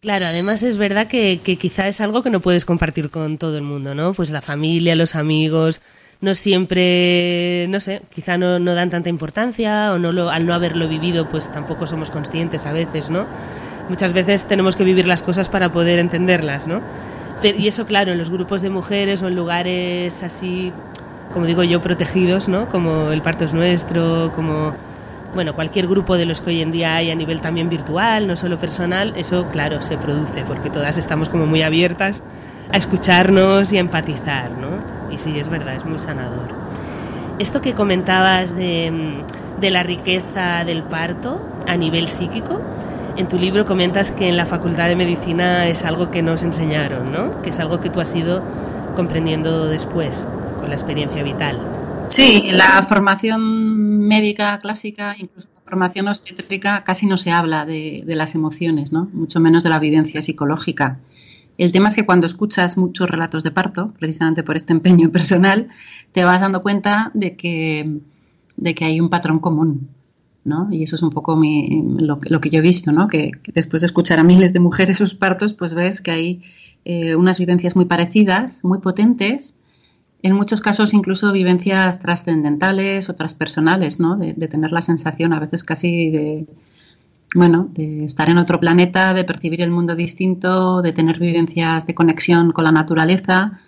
Claro, 0.01 0.25
además 0.25 0.63
es 0.63 0.77
verdad 0.77 1.07
que, 1.07 1.39
que 1.43 1.55
quizá 1.55 1.87
es 1.87 2.01
algo 2.01 2.21
que 2.21 2.29
no 2.29 2.41
puedes 2.41 2.65
compartir 2.65 3.09
con 3.09 3.37
todo 3.37 3.57
el 3.57 3.63
mundo, 3.63 3.95
¿no? 3.95 4.13
Pues 4.13 4.31
la 4.31 4.41
familia, 4.41 4.95
los 4.95 5.15
amigos, 5.15 5.81
no 6.21 6.35
siempre, 6.35 7.67
no 7.69 7.79
sé, 7.79 8.01
quizá 8.13 8.37
no, 8.37 8.59
no 8.59 8.73
dan 8.75 8.89
tanta 8.89 9.09
importancia 9.09 9.93
o 9.93 9.99
no 9.99 10.11
lo, 10.11 10.29
al 10.29 10.45
no 10.45 10.53
haberlo 10.53 10.87
vivido, 10.87 11.29
pues 11.29 11.51
tampoco 11.51 11.87
somos 11.87 12.11
conscientes 12.11 12.65
a 12.65 12.73
veces, 12.73 13.09
¿no? 13.09 13.25
Muchas 13.89 14.13
veces 14.13 14.45
tenemos 14.45 14.75
que 14.75 14.83
vivir 14.83 15.05
las 15.05 15.21
cosas 15.21 15.49
para 15.49 15.69
poder 15.69 15.99
entenderlas, 15.99 16.67
¿no? 16.67 16.81
y 17.43 17.67
eso, 17.67 17.85
claro, 17.85 18.11
en 18.11 18.17
los 18.17 18.31
grupos 18.31 18.61
de 18.63 18.71
mujeres 18.71 19.21
o 19.21 19.27
en 19.27 19.35
lugares 19.35 20.23
así, 20.23 20.71
como 21.33 21.45
digo 21.45 21.63
yo, 21.63 21.79
protegidos, 21.81 22.47
¿no? 22.47 22.65
Como 22.67 23.11
el 23.11 23.21
parto 23.21 23.45
es 23.45 23.53
nuestro, 23.53 24.31
como 24.35 24.73
bueno, 25.35 25.53
cualquier 25.53 25.85
grupo 25.87 26.15
de 26.15 26.25
los 26.25 26.41
que 26.41 26.51
hoy 26.51 26.61
en 26.61 26.71
día 26.71 26.95
hay 26.95 27.11
a 27.11 27.15
nivel 27.15 27.41
también 27.41 27.69
virtual, 27.69 28.25
no 28.25 28.35
solo 28.35 28.57
personal, 28.57 29.13
eso 29.17 29.45
claro 29.51 29.81
se 29.81 29.97
produce 29.97 30.43
porque 30.47 30.69
todas 30.69 30.97
estamos 30.97 31.27
como 31.27 31.45
muy 31.45 31.61
abiertas 31.61 32.23
a 32.71 32.77
escucharnos 32.77 33.71
y 33.73 33.77
a 33.77 33.81
empatizar, 33.81 34.49
¿no? 34.51 35.13
Y 35.13 35.17
sí, 35.17 35.37
es 35.37 35.49
verdad, 35.49 35.75
es 35.75 35.85
muy 35.85 35.99
sanador. 35.99 36.47
Esto 37.37 37.61
que 37.61 37.73
comentabas 37.73 38.55
de, 38.55 39.21
de 39.59 39.69
la 39.69 39.83
riqueza 39.83 40.63
del 40.65 40.83
parto 40.83 41.41
a 41.67 41.75
nivel 41.75 42.07
psíquico, 42.07 42.61
en 43.17 43.27
tu 43.27 43.37
libro 43.37 43.65
comentas 43.65 44.11
que 44.11 44.27
en 44.27 44.37
la 44.37 44.45
Facultad 44.45 44.87
de 44.87 44.95
Medicina 44.95 45.67
es 45.67 45.85
algo 45.85 46.11
que 46.11 46.21
nos 46.21 46.43
enseñaron, 46.43 47.11
¿no? 47.11 47.41
Que 47.41 47.49
es 47.49 47.59
algo 47.59 47.79
que 47.79 47.89
tú 47.89 48.01
has 48.01 48.13
ido 48.15 48.43
comprendiendo 48.95 49.67
después, 49.67 50.25
con 50.59 50.69
la 50.69 50.75
experiencia 50.75 51.23
vital. 51.23 51.59
Sí, 52.07 52.49
la 52.51 52.83
formación 52.83 53.99
médica 53.99 54.59
clásica, 54.59 55.15
incluso 55.17 55.47
la 55.55 55.61
formación 55.61 56.07
obstétrica, 56.07 56.83
casi 56.83 57.07
no 57.07 57.17
se 57.17 57.31
habla 57.31 57.65
de, 57.65 58.03
las 58.05 58.35
emociones, 58.35 58.91
¿no? 58.91 59.09
Mucho 59.13 59.39
menos 59.39 59.63
de 59.63 59.69
la 59.69 59.79
vivencia 59.79 60.21
psicológica. 60.21 60.99
El 61.57 61.71
tema 61.71 61.87
es 61.87 61.95
que 61.95 62.05
cuando 62.05 62.25
escuchas 62.25 62.77
muchos 62.77 63.09
relatos 63.09 63.43
de 63.43 63.51
parto, 63.51 63.93
precisamente 63.97 64.43
por 64.43 64.55
este 64.55 64.73
empeño 64.73 65.09
personal, 65.13 65.69
te 66.11 66.25
vas 66.25 66.41
dando 66.41 66.61
cuenta 66.61 67.11
de 67.13 67.35
que, 67.35 67.99
de 68.57 68.75
que 68.75 68.85
hay 68.85 68.99
un 68.99 69.09
patrón 69.09 69.39
común. 69.39 69.89
¿No? 70.45 70.69
Y 70.71 70.83
eso 70.83 70.95
es 70.95 71.01
un 71.01 71.09
poco 71.09 71.35
lo, 71.35 72.19
que 72.19 72.49
yo 72.49 72.59
he 72.59 72.61
visto, 72.61 72.91
¿no? 72.91 73.07
Que, 73.07 73.31
después 73.53 73.81
de 73.81 73.87
escuchar 73.87 74.19
a 74.19 74.23
miles 74.23 74.53
de 74.53 74.59
mujeres 74.59 74.97
sus 74.99 75.15
partos, 75.15 75.53
pues 75.53 75.73
ves 75.73 75.99
que 76.01 76.11
hay 76.11 76.41
eh, 76.85 77.15
unas 77.15 77.39
vivencias 77.39 77.75
muy 77.75 77.85
parecidas, 77.85 78.63
muy 78.63 78.79
potentes, 78.79 79.57
en 80.21 80.33
muchos 80.33 80.61
casos 80.61 80.93
incluso 80.93 81.31
vivencias 81.31 81.99
trascendentales 81.99 83.09
o 83.09 83.15
transpersonales, 83.15 83.99
¿no? 83.99 84.15
De, 84.15 84.33
de, 84.33 84.47
tener 84.47 84.71
la 84.71 84.81
sensación 84.81 85.33
a 85.33 85.39
veces 85.39 85.63
casi 85.63 86.09
de, 86.11 86.47
bueno, 87.35 87.67
de 87.73 88.05
estar 88.05 88.29
en 88.29 88.37
otro 88.37 88.59
planeta, 88.59 89.13
de 89.13 89.23
percibir 89.23 89.61
el 89.61 89.71
mundo 89.71 89.95
distinto, 89.95 90.81
de 90.81 90.93
tener 90.93 91.19
vivencias 91.19 91.85
de 91.87 91.95
conexión 91.95 92.51
con 92.51 92.63
la 92.63 92.71
naturaleza 92.71 93.59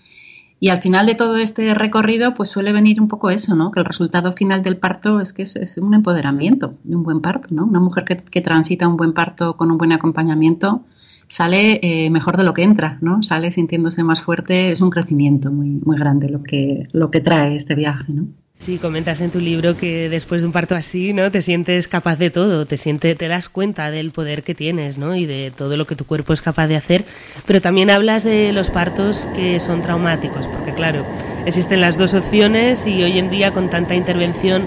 y 0.60 0.70
al 0.70 0.82
final 0.82 1.06
de 1.06 1.16
todo 1.16 1.38
este 1.38 1.74
recorrido, 1.76 2.34
pues 2.34 2.50
suele 2.50 2.72
venir 2.72 3.00
un 3.00 3.08
poco 3.08 3.30
eso, 3.30 3.56
¿no? 3.56 3.72
Que 3.72 3.80
el 3.80 3.86
resultado 3.86 4.34
final 4.34 4.64
del 4.64 4.78
parto 4.78 5.22
es 5.22 5.32
que 5.32 5.44
es, 5.44 5.78
un 5.78 5.94
empoderamiento 5.94 6.74
de 6.84 6.96
un 6.96 7.04
buen 7.04 7.22
parto, 7.22 7.50
¿no? 7.52 7.66
Una 7.66 7.80
mujer 7.80 8.06
que, 8.06 8.42
transita 8.42 8.88
un 8.88 8.98
buen 8.98 9.14
parto 9.14 9.56
con 9.56 9.70
un 9.70 9.78
buen 9.78 9.94
acompañamiento 9.94 10.84
sale 11.28 11.80
eh, 11.84 12.10
mejor 12.10 12.38
de 12.38 12.44
lo 12.44 12.54
que 12.54 12.64
entra, 12.64 12.98
¿no? 13.02 13.22
Sale 13.22 13.52
sintiéndose 13.52 14.04
más 14.04 14.22
fuerte, 14.22 14.72
es 14.72 14.82
un 14.82 14.90
crecimiento 14.90 15.52
muy, 15.52 15.70
muy 15.70 15.98
grande 15.98 16.30
lo 16.30 16.42
que, 16.42 16.88
lo 16.92 17.12
que 17.12 17.20
trae 17.20 17.56
este 17.56 17.76
viaje, 17.76 18.14
¿no? 18.14 18.28
Sí, 18.60 18.80
comentas 18.80 19.22
en 19.22 19.30
tu 19.30 19.40
libro 19.40 19.78
que 19.78 20.10
después 20.10 20.42
de 20.42 20.48
un 20.48 20.52
parto 20.52 20.76
así, 20.76 21.14
¿no? 21.14 21.32
Te 21.32 21.42
sientes 21.42 21.88
capaz 21.88 22.18
de 22.18 22.32
todo, 22.32 22.66
te 22.66 22.76
sientes, 22.76 23.16
te 23.16 23.28
das 23.28 23.50
cuenta 23.50 23.92
del 23.92 24.12
poder 24.12 24.44
que 24.44 24.56
tienes, 24.56 24.98
¿no? 24.98 25.16
Y 25.16 25.26
de 25.26 25.54
todo 25.56 25.78
lo 25.78 25.86
que 25.86 25.96
tu 25.96 26.06
cuerpo 26.06 26.34
es 26.34 26.42
capaz 26.42 26.68
de 26.68 26.76
hacer. 26.76 27.06
Pero 27.46 27.62
también 27.62 27.92
hablas 27.92 28.24
de 28.24 28.52
los 28.54 28.70
partos 28.70 29.28
que 29.36 29.60
son 29.60 29.84
traumáticos, 29.84 30.48
porque 30.48 30.74
claro, 30.74 31.06
existen 31.46 31.82
las 31.82 31.98
dos 31.98 32.16
opciones 32.16 32.88
y 32.88 33.04
hoy 33.04 33.20
en 33.20 33.30
día 33.30 33.54
con 33.54 33.70
tanta 33.70 33.96
intervención, 33.96 34.66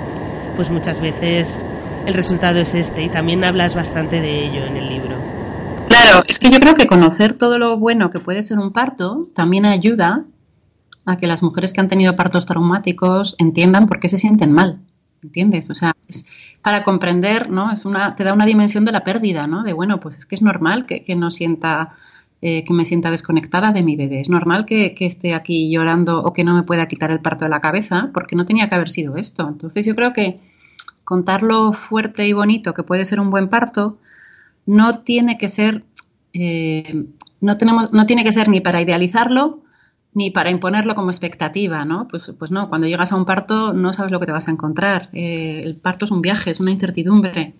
pues 0.56 0.70
muchas 0.70 1.00
veces 1.00 1.64
el 2.06 2.14
resultado 2.14 2.60
es 2.60 2.74
este. 2.74 3.02
Y 3.02 3.08
también 3.08 3.44
hablas 3.44 3.74
bastante 3.74 4.20
de 4.20 4.46
ello 4.46 4.64
en 4.66 4.76
el 4.76 4.88
libro. 4.88 5.16
Claro, 5.88 6.22
es 6.26 6.38
que 6.38 6.48
yo 6.48 6.60
creo 6.60 6.74
que 6.74 6.86
conocer 6.86 7.36
todo 7.36 7.58
lo 7.58 7.76
bueno 7.76 8.08
que 8.08 8.20
puede 8.20 8.42
ser 8.42 8.60
un 8.60 8.72
parto 8.72 9.28
también 9.34 9.66
ayuda 9.66 10.24
a 11.10 11.16
que 11.16 11.26
las 11.26 11.42
mujeres 11.42 11.72
que 11.72 11.80
han 11.80 11.88
tenido 11.88 12.16
partos 12.16 12.46
traumáticos 12.46 13.34
entiendan 13.38 13.86
por 13.86 14.00
qué 14.00 14.08
se 14.08 14.18
sienten 14.18 14.52
mal. 14.52 14.78
¿Entiendes? 15.22 15.68
O 15.70 15.74
sea, 15.74 15.92
es 16.08 16.24
para 16.62 16.82
comprender, 16.82 17.50
¿no? 17.50 17.70
Es 17.72 17.84
una, 17.84 18.16
te 18.16 18.24
da 18.24 18.32
una 18.32 18.46
dimensión 18.46 18.84
de 18.84 18.92
la 18.92 19.04
pérdida, 19.04 19.46
¿no? 19.46 19.62
De 19.62 19.72
bueno, 19.72 20.00
pues 20.00 20.16
es 20.16 20.26
que 20.26 20.34
es 20.34 20.42
normal 20.42 20.86
que, 20.86 21.14
no 21.14 21.30
sienta, 21.30 21.94
eh, 22.40 22.64
que 22.64 22.72
me 22.72 22.84
sienta 22.84 23.10
desconectada 23.10 23.70
de 23.70 23.82
mi 23.82 23.96
bebé. 23.96 24.20
Es 24.20 24.30
normal 24.30 24.64
que, 24.64 24.94
esté 25.00 25.34
aquí 25.34 25.70
llorando 25.70 26.22
o 26.22 26.32
que 26.32 26.44
no 26.44 26.54
me 26.54 26.62
pueda 26.62 26.88
quitar 26.88 27.10
el 27.10 27.20
parto 27.20 27.44
de 27.44 27.50
la 27.50 27.60
cabeza, 27.60 28.10
porque 28.14 28.34
no 28.34 28.46
tenía 28.46 28.68
que 28.68 28.74
haber 28.76 28.90
sido 28.90 29.16
esto. 29.16 29.46
Entonces 29.46 29.84
yo 29.84 29.94
creo 29.94 30.12
que 30.12 30.40
contar 31.04 31.42
lo 31.42 31.72
fuerte 31.72 32.26
y 32.26 32.32
bonito 32.32 32.72
que 32.72 32.82
puede 32.82 33.04
ser 33.04 33.20
un 33.20 33.30
buen 33.30 33.48
parto 33.48 33.98
no 34.64 35.00
tiene 35.00 35.36
que 35.36 35.48
ser, 35.48 35.84
eh, 36.32 37.04
no 37.40 37.56
tenemos, 37.58 37.92
no 37.92 38.06
tiene 38.06 38.24
que 38.24 38.32
ser 38.32 38.48
ni 38.48 38.60
para 38.60 38.80
idealizarlo 38.80 39.60
ni 40.12 40.30
para 40.30 40.50
imponerlo 40.50 40.94
como 40.94 41.10
expectativa, 41.10 41.84
¿no? 41.84 42.08
Pues, 42.08 42.34
pues 42.38 42.50
no, 42.50 42.68
cuando 42.68 42.86
llegas 42.86 43.12
a 43.12 43.16
un 43.16 43.24
parto 43.24 43.72
no 43.72 43.92
sabes 43.92 44.10
lo 44.10 44.18
que 44.18 44.26
te 44.26 44.32
vas 44.32 44.48
a 44.48 44.50
encontrar. 44.50 45.08
Eh, 45.12 45.62
el 45.64 45.76
parto 45.76 46.04
es 46.04 46.10
un 46.10 46.20
viaje, 46.20 46.50
es 46.50 46.60
una 46.60 46.72
incertidumbre. 46.72 47.54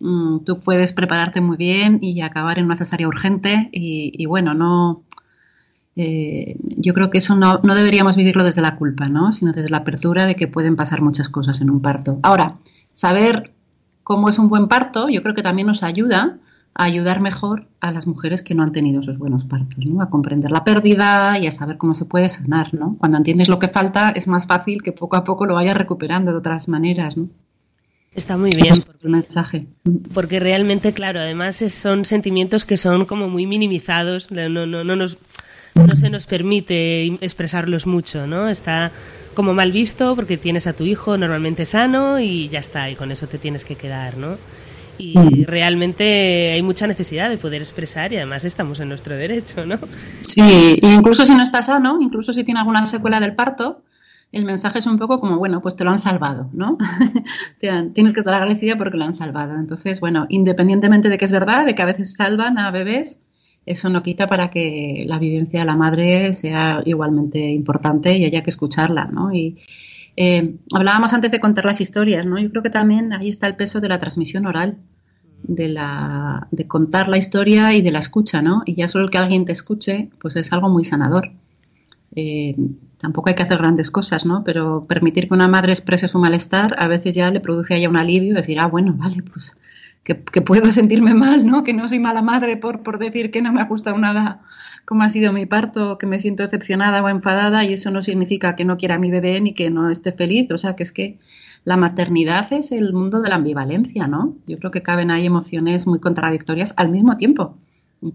Mm, 0.00 0.40
tú 0.40 0.60
puedes 0.60 0.92
prepararte 0.92 1.40
muy 1.40 1.56
bien 1.56 1.98
y 2.02 2.20
acabar 2.20 2.58
en 2.58 2.66
una 2.66 2.76
cesárea 2.76 3.08
urgente 3.08 3.68
y, 3.72 4.26
bueno, 4.26 4.54
no... 4.54 5.02
Eh, 5.96 6.56
yo 6.76 6.92
creo 6.92 7.08
que 7.08 7.18
eso 7.18 7.36
no, 7.36 7.60
no, 7.62 7.76
deberíamos 7.76 8.16
vivirlo 8.16 8.42
desde 8.42 8.60
la 8.60 8.74
culpa, 8.76 9.08
¿no? 9.08 9.32
Sino 9.32 9.52
desde 9.52 9.70
la 9.70 9.78
apertura 9.78 10.26
de 10.26 10.34
que 10.34 10.48
pueden 10.48 10.74
pasar 10.74 11.00
muchas 11.02 11.28
cosas 11.28 11.60
en 11.60 11.70
un 11.70 11.80
parto. 11.80 12.18
Ahora, 12.22 12.56
saber 12.92 13.52
cómo 14.02 14.28
es 14.28 14.40
un 14.40 14.48
buen 14.48 14.66
parto, 14.66 15.08
yo 15.08 15.22
creo 15.22 15.36
que 15.36 15.42
también 15.42 15.68
nos 15.68 15.84
ayuda 15.84 16.38
a 16.74 16.84
ayudar 16.84 17.20
mejor 17.20 17.68
a 17.80 17.92
las 17.92 18.06
mujeres 18.06 18.42
que 18.42 18.54
no 18.54 18.62
han 18.64 18.72
tenido 18.72 19.00
esos 19.00 19.18
buenos 19.18 19.44
partos, 19.44 19.84
¿no? 19.86 20.02
A 20.02 20.10
comprender 20.10 20.50
la 20.50 20.64
pérdida 20.64 21.38
y 21.38 21.46
a 21.46 21.52
saber 21.52 21.76
cómo 21.76 21.94
se 21.94 22.04
puede 22.04 22.28
sanar, 22.28 22.74
¿no? 22.74 22.96
Cuando 22.98 23.16
entiendes 23.16 23.48
lo 23.48 23.60
que 23.60 23.68
falta 23.68 24.10
es 24.10 24.26
más 24.26 24.46
fácil 24.46 24.82
que 24.82 24.92
poco 24.92 25.16
a 25.16 25.24
poco 25.24 25.46
lo 25.46 25.54
vayas 25.54 25.76
recuperando 25.76 26.32
de 26.32 26.38
otras 26.38 26.68
maneras, 26.68 27.16
¿no? 27.16 27.28
Está 28.12 28.36
muy 28.36 28.50
bien. 28.50 28.82
Por 28.82 28.96
el 29.02 29.10
mensaje. 29.10 29.66
Porque 30.12 30.38
realmente, 30.40 30.92
claro, 30.92 31.20
además 31.20 31.56
son 31.68 32.04
sentimientos 32.04 32.64
que 32.64 32.76
son 32.76 33.06
como 33.06 33.28
muy 33.28 33.46
minimizados, 33.46 34.30
no, 34.30 34.48
no, 34.48 34.66
no, 34.66 34.96
nos, 34.96 35.18
no 35.74 35.96
se 35.96 36.10
nos 36.10 36.26
permite 36.26 37.06
expresarlos 37.20 37.86
mucho, 37.86 38.26
¿no? 38.26 38.48
Está 38.48 38.92
como 39.34 39.52
mal 39.52 39.72
visto 39.72 40.14
porque 40.14 40.36
tienes 40.36 40.68
a 40.68 40.74
tu 40.74 40.84
hijo 40.84 41.18
normalmente 41.18 41.66
sano 41.66 42.20
y 42.20 42.48
ya 42.48 42.60
está, 42.60 42.88
y 42.88 42.94
con 42.94 43.10
eso 43.10 43.26
te 43.26 43.38
tienes 43.38 43.64
que 43.64 43.74
quedar, 43.74 44.16
¿no? 44.16 44.36
Y 44.98 45.18
mm. 45.18 45.44
realmente 45.46 46.52
hay 46.52 46.62
mucha 46.62 46.86
necesidad 46.86 47.28
de 47.28 47.36
poder 47.36 47.62
expresar 47.62 48.12
y 48.12 48.16
además 48.16 48.44
estamos 48.44 48.80
en 48.80 48.88
nuestro 48.88 49.16
derecho, 49.16 49.66
¿no? 49.66 49.78
Sí, 50.20 50.40
e 50.40 50.92
incluso 50.92 51.26
si 51.26 51.34
no 51.34 51.42
está 51.42 51.62
sano, 51.62 51.98
incluso 52.00 52.32
si 52.32 52.44
tiene 52.44 52.60
alguna 52.60 52.86
secuela 52.86 53.20
del 53.20 53.34
parto, 53.34 53.82
el 54.32 54.44
mensaje 54.44 54.80
es 54.80 54.86
un 54.86 54.98
poco 54.98 55.20
como, 55.20 55.38
bueno, 55.38 55.62
pues 55.62 55.76
te 55.76 55.84
lo 55.84 55.90
han 55.90 55.98
salvado, 55.98 56.48
¿no? 56.52 56.76
Tienes 57.60 58.12
que 58.12 58.20
estar 58.20 58.34
agradecida 58.34 58.76
porque 58.76 58.96
lo 58.96 59.04
han 59.04 59.14
salvado. 59.14 59.54
Entonces, 59.54 60.00
bueno, 60.00 60.26
independientemente 60.28 61.08
de 61.08 61.18
que 61.18 61.24
es 61.24 61.32
verdad, 61.32 61.64
de 61.64 61.74
que 61.74 61.82
a 61.82 61.86
veces 61.86 62.14
salvan 62.14 62.58
a 62.58 62.70
bebés, 62.72 63.20
eso 63.64 63.88
no 63.90 64.02
quita 64.02 64.26
para 64.26 64.50
que 64.50 65.04
la 65.06 65.18
vivencia 65.18 65.60
de 65.60 65.66
la 65.66 65.76
madre 65.76 66.32
sea 66.32 66.82
igualmente 66.84 67.38
importante 67.38 68.16
y 68.18 68.24
haya 68.24 68.42
que 68.42 68.50
escucharla, 68.50 69.06
¿no? 69.06 69.32
Y, 69.32 69.56
eh, 70.16 70.56
hablábamos 70.72 71.12
antes 71.12 71.30
de 71.32 71.40
contar 71.40 71.64
las 71.64 71.80
historias, 71.80 72.26
¿no? 72.26 72.38
Yo 72.38 72.50
creo 72.50 72.62
que 72.62 72.70
también 72.70 73.12
ahí 73.12 73.28
está 73.28 73.46
el 73.46 73.56
peso 73.56 73.80
de 73.80 73.88
la 73.88 73.98
transmisión 73.98 74.46
oral, 74.46 74.78
de, 75.42 75.68
la, 75.68 76.48
de 76.50 76.66
contar 76.66 77.08
la 77.08 77.18
historia 77.18 77.72
y 77.74 77.82
de 77.82 77.92
la 77.92 77.98
escucha, 77.98 78.40
¿no? 78.42 78.62
Y 78.64 78.76
ya 78.76 78.88
solo 78.88 79.04
el 79.04 79.10
que 79.10 79.18
alguien 79.18 79.44
te 79.44 79.52
escuche, 79.52 80.10
pues 80.20 80.36
es 80.36 80.52
algo 80.52 80.68
muy 80.68 80.84
sanador. 80.84 81.32
Eh, 82.16 82.54
tampoco 82.98 83.28
hay 83.28 83.34
que 83.34 83.42
hacer 83.42 83.58
grandes 83.58 83.90
cosas, 83.90 84.24
¿no? 84.24 84.44
Pero 84.44 84.86
permitir 84.86 85.28
que 85.28 85.34
una 85.34 85.48
madre 85.48 85.72
exprese 85.72 86.08
su 86.08 86.18
malestar 86.18 86.76
a 86.78 86.88
veces 86.88 87.14
ya 87.14 87.30
le 87.30 87.40
produce 87.40 87.80
ya 87.80 87.88
un 87.88 87.96
alivio, 87.96 88.34
decir, 88.34 88.58
ah, 88.60 88.66
bueno, 88.66 88.94
vale, 88.96 89.22
pues 89.22 89.58
que, 90.04 90.14
puedo 90.14 90.66
sentirme 90.70 91.14
mal, 91.14 91.46
¿no? 91.46 91.64
Que 91.64 91.72
no 91.72 91.88
soy 91.88 91.98
mala 91.98 92.22
madre 92.22 92.56
por, 92.56 92.82
por 92.82 92.98
decir 92.98 93.30
que 93.30 93.42
no 93.42 93.52
me 93.52 93.60
ha 93.60 93.64
gustado 93.64 93.98
nada 93.98 94.42
cómo 94.84 95.02
ha 95.02 95.08
sido 95.08 95.32
mi 95.32 95.46
parto, 95.46 95.98
que 95.98 96.06
me 96.06 96.18
siento 96.18 96.42
decepcionada 96.42 97.02
o 97.02 97.08
enfadada 97.08 97.64
y 97.64 97.72
eso 97.72 97.90
no 97.90 98.02
significa 98.02 98.54
que 98.54 98.64
no 98.64 98.76
quiera 98.76 98.96
a 98.96 98.98
mi 98.98 99.10
bebé 99.10 99.40
ni 99.40 99.54
que 99.54 99.70
no 99.70 99.90
esté 99.90 100.12
feliz. 100.12 100.50
O 100.50 100.58
sea, 100.58 100.76
que 100.76 100.82
es 100.82 100.92
que 100.92 101.18
la 101.64 101.76
maternidad 101.76 102.52
es 102.52 102.72
el 102.72 102.92
mundo 102.92 103.20
de 103.20 103.30
la 103.30 103.36
ambivalencia, 103.36 104.06
¿no? 104.06 104.36
Yo 104.46 104.58
creo 104.58 104.70
que 104.70 104.82
caben 104.82 105.10
ahí 105.10 105.26
emociones 105.26 105.86
muy 105.86 106.00
contradictorias 106.00 106.74
al 106.76 106.90
mismo 106.90 107.16
tiempo. 107.16 107.56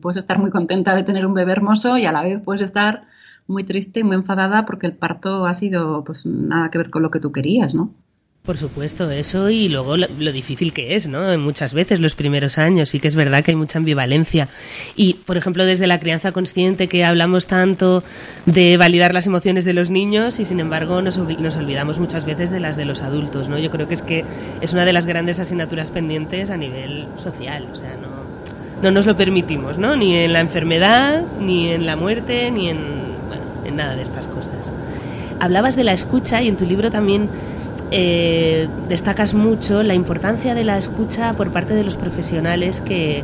Puedes 0.02 0.18
estar 0.18 0.38
muy 0.38 0.52
contenta 0.52 0.96
de 0.96 1.04
tener 1.04 1.26
un 1.26 1.34
bebé 1.34 1.54
hermoso 1.54 1.98
y 1.98 2.06
a 2.06 2.12
la 2.12 2.22
vez 2.22 2.42
puedes 2.42 2.62
estar 2.62 3.08
muy 3.48 3.64
triste 3.64 4.02
y 4.02 4.04
muy 4.04 4.16
enfadada 4.16 4.66
porque 4.66 4.86
el 4.86 4.94
parto 4.94 5.48
ha 5.48 5.54
sido 5.56 6.04
pues 6.04 6.28
nada 6.28 6.70
que 6.70 6.78
ver 6.78 6.92
con 6.92 7.02
lo 7.02 7.10
que 7.10 7.20
tú 7.20 7.32
querías, 7.32 7.74
¿no? 7.74 7.92
Por 8.44 8.58
supuesto, 8.58 9.12
eso 9.12 9.50
y 9.50 9.70
luego 9.70 9.96
lo, 9.96 10.08
difícil 10.32 10.74
que 10.74 10.96
es, 10.96 11.08
¿no? 11.08 11.38
Muchas 11.38 11.74
veces 11.74 12.00
los 12.00 12.16
primeros 12.16 12.58
años, 12.58 12.90
sí 12.90 13.00
que 13.00 13.08
es 13.08 13.16
verdad 13.16 13.44
que 13.44 13.52
hay 13.52 13.56
mucha 13.56 13.78
ambivalencia. 13.78 14.48
Y, 14.96 15.16
por 15.26 15.38
ejemplo, 15.38 15.66
desde 15.66 15.86
la 15.86 16.00
crianza 16.00 16.32
consciente 16.32 16.88
que 16.88 17.06
hablamos 17.06 17.46
tanto 17.46 18.04
de 18.48 18.78
validar 18.78 19.14
las 19.14 19.28
emociones 19.28 19.66
de 19.66 19.74
los 19.74 19.92
niños 19.92 20.40
y, 20.40 20.46
sin 20.46 20.60
embargo, 20.60 21.02
nos, 21.02 21.18
nos 21.18 21.58
olvidamos 21.58 22.00
muchas 22.00 22.26
veces 22.26 22.50
de 22.50 22.60
las 22.60 22.76
de 22.76 22.86
los 22.86 23.04
adultos, 23.04 23.50
¿no? 23.50 23.60
Yo 23.60 23.70
creo 23.70 23.88
que 23.88 23.94
es 23.94 24.02
que 24.02 24.26
es 24.62 24.74
una 24.74 24.86
de 24.86 24.94
las 24.94 25.06
grandes 25.06 25.38
asignaturas 25.38 25.92
pendientes 25.92 26.50
a 26.50 26.58
nivel 26.58 27.06
social, 27.18 27.68
o 27.72 27.76
sea, 27.76 27.98
no, 27.98 28.08
no 28.82 28.92
nos 28.92 29.06
lo 29.06 29.16
permitimos, 29.16 29.78
¿no? 29.78 29.96
Ni 29.96 30.16
en 30.16 30.34
la 30.34 30.40
enfermedad, 30.40 31.24
ni 31.40 31.70
en 31.70 31.86
la 31.86 31.96
muerte, 31.96 32.50
ni 32.50 32.70
en, 32.70 32.80
bueno, 33.28 33.44
en 33.66 33.76
nada 33.76 33.96
de 33.96 34.02
estas 34.02 34.28
cosas. 34.28 34.72
Hablabas 35.40 35.76
de 35.76 35.84
la 35.84 35.94
escucha 35.94 36.42
y 36.42 36.48
en 36.48 36.58
tu 36.58 36.66
libro 36.66 36.90
también 36.90 37.30
eh, 37.92 38.68
destacas 38.88 39.34
mucho 39.34 39.84
la 39.84 39.94
importancia 39.94 40.54
de 40.54 40.64
la 40.64 40.78
escucha 40.78 41.34
por 41.34 41.52
parte 41.52 41.74
de 41.74 41.84
los 41.84 41.96
profesionales 41.96 42.82
que, 42.82 43.24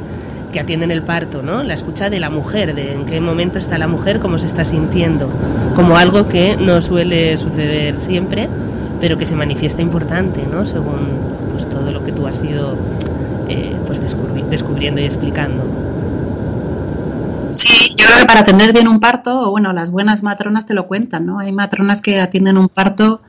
que, 0.52 0.60
atienden 0.60 0.92
el 0.92 1.02
parto, 1.02 1.44
¿no? 1.44 1.64
La 1.64 1.74
escucha 1.74 2.10
de 2.10 2.20
la 2.20 2.30
mujer, 2.30 2.74
de 2.74 2.94
en 2.94 3.06
qué 3.06 3.22
momento 3.22 3.60
está 3.60 3.78
la 3.78 3.88
mujer, 3.88 4.20
cómo 4.20 4.40
se 4.40 4.48
está 4.48 4.66
sintiendo, 4.66 5.30
como 5.76 5.98
algo 5.98 6.28
que 6.28 6.58
no 6.58 6.82
suele 6.82 7.38
suceder 7.38 8.00
siempre, 8.00 8.50
pero 9.00 9.18
que 9.18 9.26
se 9.26 9.36
manifiesta 9.36 9.82
importante, 9.82 10.44
¿no? 10.52 10.66
Según 10.66 11.10
pues, 11.52 11.70
todo 11.70 11.92
lo 11.92 12.04
que 12.04 12.12
tú 12.12 12.26
has 12.26 12.44
ido 12.44 12.76
eh, 13.50 13.76
pues 13.86 14.02
descubriendo 14.50 15.02
y 15.02 15.06
explicando. 15.06 15.64
Sí, 17.52 17.94
yo 17.96 18.06
creo 18.08 18.20
que 18.20 18.26
para 18.26 18.42
atender 18.42 18.74
bien 18.74 18.88
un 18.88 19.00
parto, 19.00 19.50
bueno, 19.52 19.72
las 19.72 19.92
buenas 19.92 20.24
matronas 20.24 20.66
te 20.66 20.74
lo 20.74 20.88
cuentan, 20.88 21.26
¿no? 21.26 21.40
Hay 21.40 21.52
matronas 21.52 22.02
que 22.02 22.20
atienden 22.20 22.58
un 22.58 22.68
parto 22.68 23.22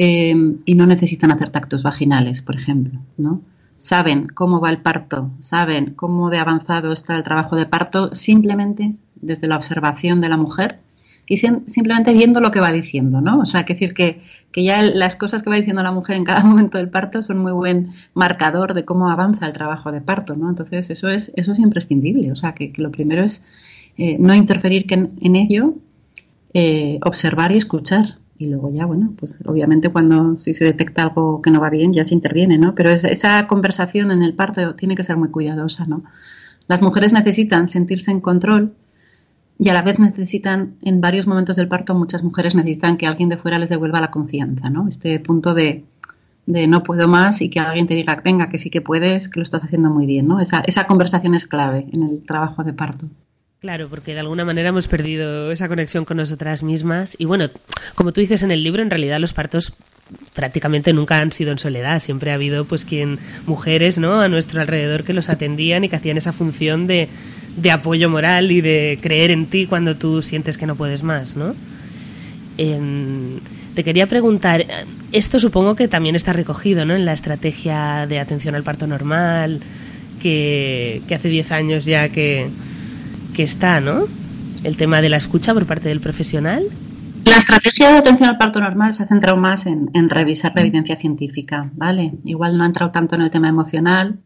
Em, 0.00 0.58
y 0.64 0.76
no 0.76 0.86
necesitan 0.86 1.32
hacer 1.32 1.50
tactos 1.50 1.82
vaginales, 1.82 2.40
por 2.40 2.54
ejemplo, 2.54 3.00
¿no? 3.16 3.42
Saben 3.76 4.28
cómo 4.28 4.60
va 4.60 4.70
el 4.70 4.78
parto, 4.78 5.32
saben 5.40 5.94
cómo 5.94 6.30
de 6.30 6.38
avanzado 6.38 6.92
está 6.92 7.16
el 7.16 7.24
trabajo 7.24 7.56
de 7.56 7.66
parto 7.66 8.14
simplemente 8.14 8.94
desde 9.16 9.48
la 9.48 9.56
observación 9.56 10.20
de 10.20 10.28
la 10.28 10.36
mujer 10.36 10.78
y 11.26 11.36
simplemente 11.36 12.12
viendo 12.12 12.38
lo 12.40 12.52
que 12.52 12.60
va 12.60 12.70
diciendo, 12.70 13.20
¿no? 13.20 13.40
O 13.40 13.44
sea, 13.44 13.64
que 13.64 13.72
decir 13.72 13.92
que, 13.92 14.20
que, 14.52 14.62
ya 14.62 14.82
las 14.82 15.16
cosas 15.16 15.42
que 15.42 15.50
va 15.50 15.56
diciendo 15.56 15.82
la 15.82 15.90
mujer 15.90 16.14
en 16.14 16.24
cada 16.24 16.44
momento 16.44 16.78
del 16.78 16.90
parto 16.90 17.20
son 17.20 17.38
muy 17.38 17.52
buen 17.52 17.90
marcador 18.14 18.74
de 18.74 18.84
cómo 18.84 19.10
avanza 19.10 19.46
el 19.46 19.52
trabajo 19.52 19.90
de 19.90 20.00
parto, 20.00 20.36
¿no? 20.36 20.48
Entonces, 20.48 20.90
eso 20.90 21.10
es, 21.10 21.32
eso 21.34 21.52
es 21.52 21.58
imprescindible. 21.58 22.30
O 22.30 22.36
sea, 22.36 22.52
que, 22.54 22.72
lo 22.76 22.92
primero 22.92 23.24
es 23.24 23.44
eh, 23.96 24.16
no 24.20 24.32
interferir 24.32 24.86
en, 24.90 25.34
ello, 25.34 25.74
eh, 26.54 27.00
observar 27.02 27.50
y 27.50 27.56
escuchar 27.56 28.18
y 28.38 28.48
luego 28.48 28.70
ya, 28.72 28.86
bueno, 28.86 29.12
pues 29.18 29.36
obviamente 29.44 29.90
cuando 29.90 30.38
si 30.38 30.54
se 30.54 30.64
detecta 30.64 31.02
algo 31.02 31.42
que 31.42 31.50
no 31.50 31.60
va 31.60 31.70
bien 31.70 31.92
ya 31.92 32.04
se 32.04 32.14
interviene, 32.14 32.56
¿no? 32.56 32.74
Pero 32.74 32.90
esa 32.90 33.46
conversación 33.46 34.12
en 34.12 34.22
el 34.22 34.34
parto 34.34 34.74
tiene 34.76 34.94
que 34.94 35.02
ser 35.02 35.16
muy 35.16 35.30
cuidadosa, 35.30 35.86
¿no? 35.86 36.04
Las 36.68 36.80
mujeres 36.80 37.12
necesitan 37.12 37.68
sentirse 37.68 38.10
en 38.10 38.20
control 38.20 38.74
y 39.58 39.70
a 39.70 39.74
la 39.74 39.82
vez 39.82 39.98
necesitan, 39.98 40.76
en 40.82 41.00
varios 41.00 41.26
momentos 41.26 41.56
del 41.56 41.66
parto, 41.66 41.94
muchas 41.94 42.22
mujeres 42.22 42.54
necesitan 42.54 42.96
que 42.96 43.08
alguien 43.08 43.28
de 43.28 43.38
fuera 43.38 43.58
les 43.58 43.70
devuelva 43.70 44.00
la 44.00 44.12
confianza, 44.12 44.70
¿no? 44.70 44.86
Este 44.86 45.18
punto 45.18 45.52
de, 45.52 45.84
de 46.46 46.68
no 46.68 46.84
puedo 46.84 47.08
más 47.08 47.42
y 47.42 47.50
que 47.50 47.58
alguien 47.58 47.88
te 47.88 47.94
diga, 47.94 48.20
venga, 48.24 48.48
que 48.48 48.58
sí 48.58 48.70
que 48.70 48.80
puedes, 48.80 49.28
que 49.28 49.40
lo 49.40 49.44
estás 49.44 49.64
haciendo 49.64 49.90
muy 49.90 50.06
bien, 50.06 50.28
¿no? 50.28 50.38
Esa, 50.38 50.60
esa 50.60 50.86
conversación 50.86 51.34
es 51.34 51.48
clave 51.48 51.88
en 51.92 52.04
el 52.04 52.22
trabajo 52.24 52.62
de 52.62 52.72
parto. 52.72 53.08
Claro, 53.60 53.88
porque 53.88 54.14
de 54.14 54.20
alguna 54.20 54.44
manera 54.44 54.68
hemos 54.68 54.86
perdido 54.86 55.50
esa 55.50 55.66
conexión 55.66 56.04
con 56.04 56.18
nosotras 56.18 56.62
mismas. 56.62 57.16
Y 57.18 57.24
bueno, 57.24 57.50
como 57.96 58.12
tú 58.12 58.20
dices 58.20 58.44
en 58.44 58.52
el 58.52 58.62
libro, 58.62 58.82
en 58.82 58.90
realidad 58.90 59.18
los 59.18 59.32
partos 59.32 59.72
prácticamente 60.32 60.92
nunca 60.92 61.18
han 61.18 61.32
sido 61.32 61.50
en 61.50 61.58
soledad. 61.58 62.00
Siempre 62.00 62.30
ha 62.30 62.34
habido, 62.34 62.66
pues, 62.66 62.84
quien, 62.84 63.18
mujeres, 63.46 63.98
¿no? 63.98 64.20
A 64.20 64.28
nuestro 64.28 64.60
alrededor 64.60 65.02
que 65.02 65.12
los 65.12 65.28
atendían 65.28 65.82
y 65.82 65.88
que 65.88 65.96
hacían 65.96 66.16
esa 66.16 66.32
función 66.32 66.86
de, 66.86 67.08
de 67.56 67.70
apoyo 67.72 68.08
moral 68.08 68.52
y 68.52 68.60
de 68.60 68.96
creer 69.02 69.32
en 69.32 69.46
ti 69.46 69.66
cuando 69.66 69.96
tú 69.96 70.22
sientes 70.22 70.56
que 70.56 70.66
no 70.66 70.76
puedes 70.76 71.02
más, 71.02 71.36
¿no? 71.36 71.56
Em, 72.58 73.40
te 73.74 73.82
quería 73.82 74.06
preguntar, 74.06 74.66
esto 75.10 75.40
supongo 75.40 75.74
que 75.74 75.88
también 75.88 76.14
está 76.14 76.32
recogido, 76.32 76.84
¿no? 76.84 76.94
En 76.94 77.04
la 77.04 77.12
estrategia 77.12 78.06
de 78.08 78.20
atención 78.20 78.54
al 78.54 78.62
parto 78.62 78.86
normal, 78.86 79.60
que, 80.22 81.02
que 81.08 81.14
hace 81.16 81.28
10 81.28 81.50
años 81.50 81.84
ya 81.84 82.08
que 82.08 82.48
que 83.38 83.44
está, 83.44 83.80
¿no? 83.80 84.06
El 84.64 84.76
tema 84.76 85.00
de 85.00 85.08
la 85.08 85.16
escucha 85.16 85.54
por 85.54 85.64
parte 85.64 85.90
del 85.90 86.00
profesional. 86.00 86.64
La 87.24 87.36
estrategia 87.36 87.92
de 87.92 87.98
atención 87.98 88.28
al 88.28 88.36
parto 88.36 88.58
normal 88.58 88.92
se 88.92 89.04
ha 89.04 89.06
centrado 89.06 89.36
más 89.36 89.64
en, 89.66 89.92
revisar 90.08 90.50
la 90.56 90.62
evidencia 90.62 90.96
científica, 90.96 91.70
¿vale? 91.74 92.14
Igual 92.24 92.58
no 92.58 92.64
ha 92.64 92.66
entrado 92.66 92.90
tanto 92.90 93.14
en 93.14 93.22
el 93.22 93.30
tema 93.30 93.48
emocional, 93.48 94.18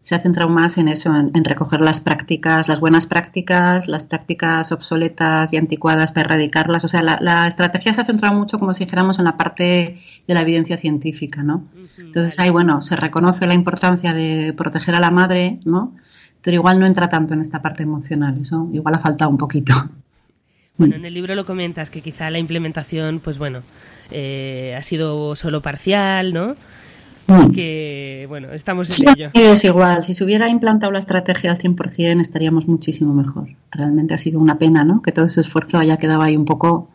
se 0.00 0.14
ha 0.14 0.20
centrado 0.20 0.48
más 0.50 0.78
en 0.78 0.86
eso, 0.86 1.12
en, 1.16 1.44
recoger 1.44 1.80
las 1.80 2.00
prácticas, 2.00 2.68
las 2.68 2.78
buenas 2.78 3.08
prácticas, 3.08 3.88
las 3.88 4.04
prácticas 4.04 4.70
obsoletas 4.70 5.52
y 5.52 5.56
anticuadas 5.56 6.12
para 6.12 6.26
erradicarlas. 6.26 6.84
O 6.84 6.88
sea, 6.88 7.02
la, 7.02 7.48
estrategia 7.48 7.92
se 7.92 8.02
ha 8.02 8.04
centrado 8.04 8.36
mucho, 8.36 8.60
como 8.60 8.72
si 8.72 8.84
dijéramos, 8.84 9.18
en 9.18 9.24
la 9.24 9.36
parte 9.36 9.98
de 10.28 10.34
la 10.34 10.42
evidencia 10.42 10.78
científica, 10.78 11.42
¿no? 11.42 11.64
Entonces 11.98 12.38
ahí, 12.38 12.50
bueno, 12.50 12.82
se 12.82 12.94
reconoce 12.94 13.48
la 13.48 13.54
importancia 13.54 14.12
de 14.12 14.54
proteger 14.56 14.94
a 14.94 15.00
la 15.00 15.10
madre, 15.10 15.58
¿no? 15.64 15.92
Pero 16.44 16.56
igual 16.56 16.78
no 16.78 16.86
entra 16.86 17.08
tanto 17.08 17.32
en 17.32 17.40
esta 17.40 17.62
parte 17.62 17.82
emocional, 17.82 18.36
eso 18.40 18.68
igual 18.72 18.94
ha 18.94 18.98
faltado 18.98 19.30
un 19.30 19.38
poquito. 19.38 19.72
Bueno, 20.76 20.96
en 20.96 21.04
el 21.06 21.14
libro 21.14 21.34
lo 21.34 21.46
comentas 21.46 21.90
que 21.90 22.02
quizá 22.02 22.30
la 22.30 22.38
implementación, 22.38 23.20
pues 23.20 23.38
bueno, 23.38 23.62
eh, 24.10 24.74
ha 24.76 24.82
sido 24.82 25.34
solo 25.36 25.62
parcial, 25.62 26.34
¿no? 26.34 26.56
Mm. 27.28 27.52
Que, 27.52 28.26
bueno, 28.28 28.52
estamos 28.52 29.00
en 29.00 29.08
ello. 29.08 29.30
Sí, 29.34 29.42
es 29.42 29.64
igual. 29.64 30.04
Si 30.04 30.12
se 30.12 30.22
hubiera 30.24 30.50
implantado 30.50 30.92
la 30.92 30.98
estrategia 30.98 31.50
al 31.50 31.58
100% 31.58 32.20
estaríamos 32.20 32.68
muchísimo 32.68 33.14
mejor. 33.14 33.48
Realmente 33.70 34.12
ha 34.12 34.18
sido 34.18 34.38
una 34.38 34.58
pena, 34.58 34.84
¿no? 34.84 35.00
Que 35.00 35.12
todo 35.12 35.24
ese 35.24 35.40
esfuerzo 35.40 35.78
haya 35.78 35.96
quedado 35.96 36.20
ahí 36.20 36.36
un 36.36 36.44
poco 36.44 36.90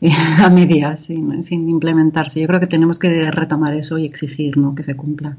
eh, 0.00 0.10
a 0.42 0.48
medias, 0.48 1.02
sin, 1.02 1.42
sin 1.42 1.68
implementarse. 1.68 2.40
Yo 2.40 2.46
creo 2.46 2.60
que 2.60 2.66
tenemos 2.66 2.98
que 2.98 3.30
retomar 3.30 3.74
eso 3.74 3.98
y 3.98 4.06
exigir, 4.06 4.56
¿no? 4.56 4.74
Que 4.74 4.82
se 4.82 4.96
cumpla 4.96 5.36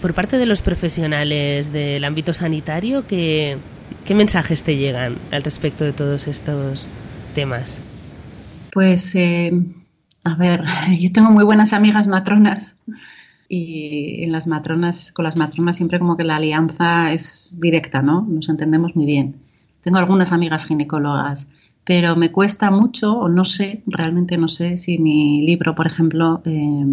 por 0.00 0.14
parte 0.14 0.38
de 0.38 0.46
los 0.46 0.62
profesionales 0.62 1.72
del 1.72 2.04
ámbito 2.04 2.34
sanitario, 2.34 3.06
¿qué, 3.06 3.56
mensajes 4.14 4.62
te 4.62 4.76
llegan 4.76 5.16
al 5.32 5.42
respecto 5.42 5.84
de 5.84 5.92
todos 5.92 6.26
estos 6.26 6.88
temas? 7.34 7.80
Pues, 8.72 9.14
eh, 9.14 9.52
a 10.24 10.34
ver, 10.34 10.64
yo 10.98 11.12
tengo 11.12 11.30
muy 11.30 11.44
buenas 11.44 11.72
amigas 11.72 12.06
matronas 12.06 12.76
y 13.48 14.24
en 14.24 14.32
las 14.32 14.46
matronas, 14.46 15.12
con 15.12 15.24
las 15.24 15.36
matronas 15.36 15.76
siempre 15.76 15.98
como 15.98 16.16
que 16.16 16.24
la 16.24 16.36
alianza 16.36 17.12
es 17.12 17.58
directa, 17.60 18.02
¿no? 18.02 18.26
Nos 18.28 18.48
entendemos 18.48 18.96
muy 18.96 19.06
bien. 19.06 19.36
Tengo 19.82 19.98
algunas 19.98 20.32
amigas 20.32 20.66
ginecólogas, 20.66 21.46
pero 21.84 22.16
me 22.16 22.32
cuesta 22.32 22.70
mucho, 22.70 23.12
o 23.12 23.28
no 23.28 23.44
sé, 23.44 23.82
realmente 23.86 24.38
no 24.38 24.48
sé 24.48 24.78
si 24.78 24.98
mi 24.98 25.46
libro, 25.46 25.74
por 25.74 25.86
ejemplo, 25.86 26.40
eh, 26.46 26.86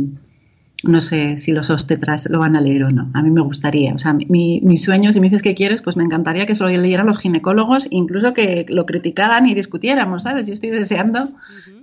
no 0.84 1.02
sé 1.02 1.38
si 1.38 1.52
los 1.52 1.70
obstetras 1.70 2.28
lo 2.30 2.39
van 2.39 2.56
a 2.56 2.62
leer 2.62 2.86
o 2.86 2.89
no. 2.89 3.10
A 3.13 3.22
mí 3.22 3.30
me 3.30 3.41
gustaría. 3.41 3.94
O 3.94 4.00
sea, 4.00 4.13
mi, 4.13 4.62
mi, 4.62 4.78
sueño, 4.78 5.12
si 5.12 5.20
me 5.20 5.28
dices 5.28 5.41
que 5.41 5.54
quieres, 5.54 5.82
pues 5.82 5.98
me 5.98 6.04
encantaría 6.04 6.46
que 6.46 6.56
se 6.56 6.63
lo 6.63 6.70
leyeran 6.70 7.06
los 7.06 7.20
ginecólogos, 7.20 7.88
incluso 7.91 8.34
que 8.34 8.65
lo 8.67 8.86
criticaran 8.86 9.48
y 9.48 9.54
discutiéramos, 9.54 10.24
¿sabes? 10.24 10.48
Yo 10.48 10.54
estoy 10.54 10.72
deseando 10.72 11.30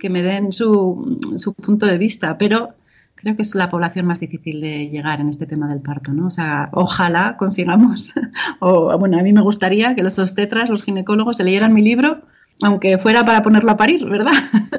que 0.01 0.11
me 0.11 0.23
den 0.23 0.53
su, 0.53 1.19
su, 1.37 1.55
punto 1.55 1.87
de 1.87 1.99
vista, 1.99 2.39
pero 2.39 2.71
creo 3.15 3.37
que 3.37 3.43
es 3.43 3.55
la 3.55 3.71
población 3.71 4.07
más 4.07 4.21
difícil 4.21 4.61
de 4.61 4.89
llegar 4.89 5.21
en 5.21 5.29
este 5.29 5.47
tema 5.47 5.69
del 5.69 5.81
parto, 5.81 6.13
¿no? 6.13 6.27
O 6.27 6.31
sea, 6.31 6.69
ojalá 6.73 7.37
consigamos, 7.37 8.15
o 8.61 8.99
bueno, 8.99 9.19
a 9.19 9.23
mí 9.23 9.33
me 9.33 9.43
gustaría 9.43 9.95
que 9.95 10.03
los 10.03 10.19
obstetras, 10.19 10.71
los 10.71 10.83
ginecólogos, 10.83 11.37
se 11.37 11.45
leyeran 11.45 11.73
mi 11.73 11.83
libro 11.83 12.23
aunque 12.63 12.99
fuera 12.99 13.25
para 13.25 13.43
ponerlo 13.43 13.71
a 13.71 13.77
parir, 13.77 14.05
¿verdad? 14.05 14.33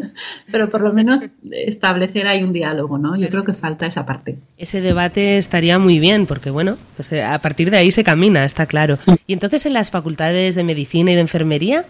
Pero 0.52 0.70
por 0.70 0.82
lo 0.82 0.92
menos 0.92 1.28
establecer 1.52 2.28
ahí 2.28 2.44
un 2.44 2.52
diálogo, 2.52 2.98
¿no? 2.98 3.16
Yo 3.16 3.30
creo 3.30 3.44
que 3.44 3.54
falta 3.54 3.86
esa 3.86 4.06
parte. 4.06 4.38
Ese 4.58 4.82
debate 4.82 5.38
estaría 5.38 5.80
muy 5.80 6.00
bien, 6.00 6.26
porque 6.26 6.50
bueno, 6.50 6.78
pues 6.98 7.12
eh, 7.14 7.24
a 7.24 7.40
partir 7.40 7.72
de 7.72 7.78
ahí 7.78 7.92
se 7.92 8.04
camina, 8.04 8.44
está 8.44 8.66
claro. 8.66 8.98
Y 9.28 9.34
entonces 9.34 9.66
en 9.66 9.74
las 9.74 9.92
facultades 9.92 10.56
de 10.56 10.64
medicina 10.64 11.12
y 11.12 11.16
de 11.16 11.22
enfermería 11.22 11.86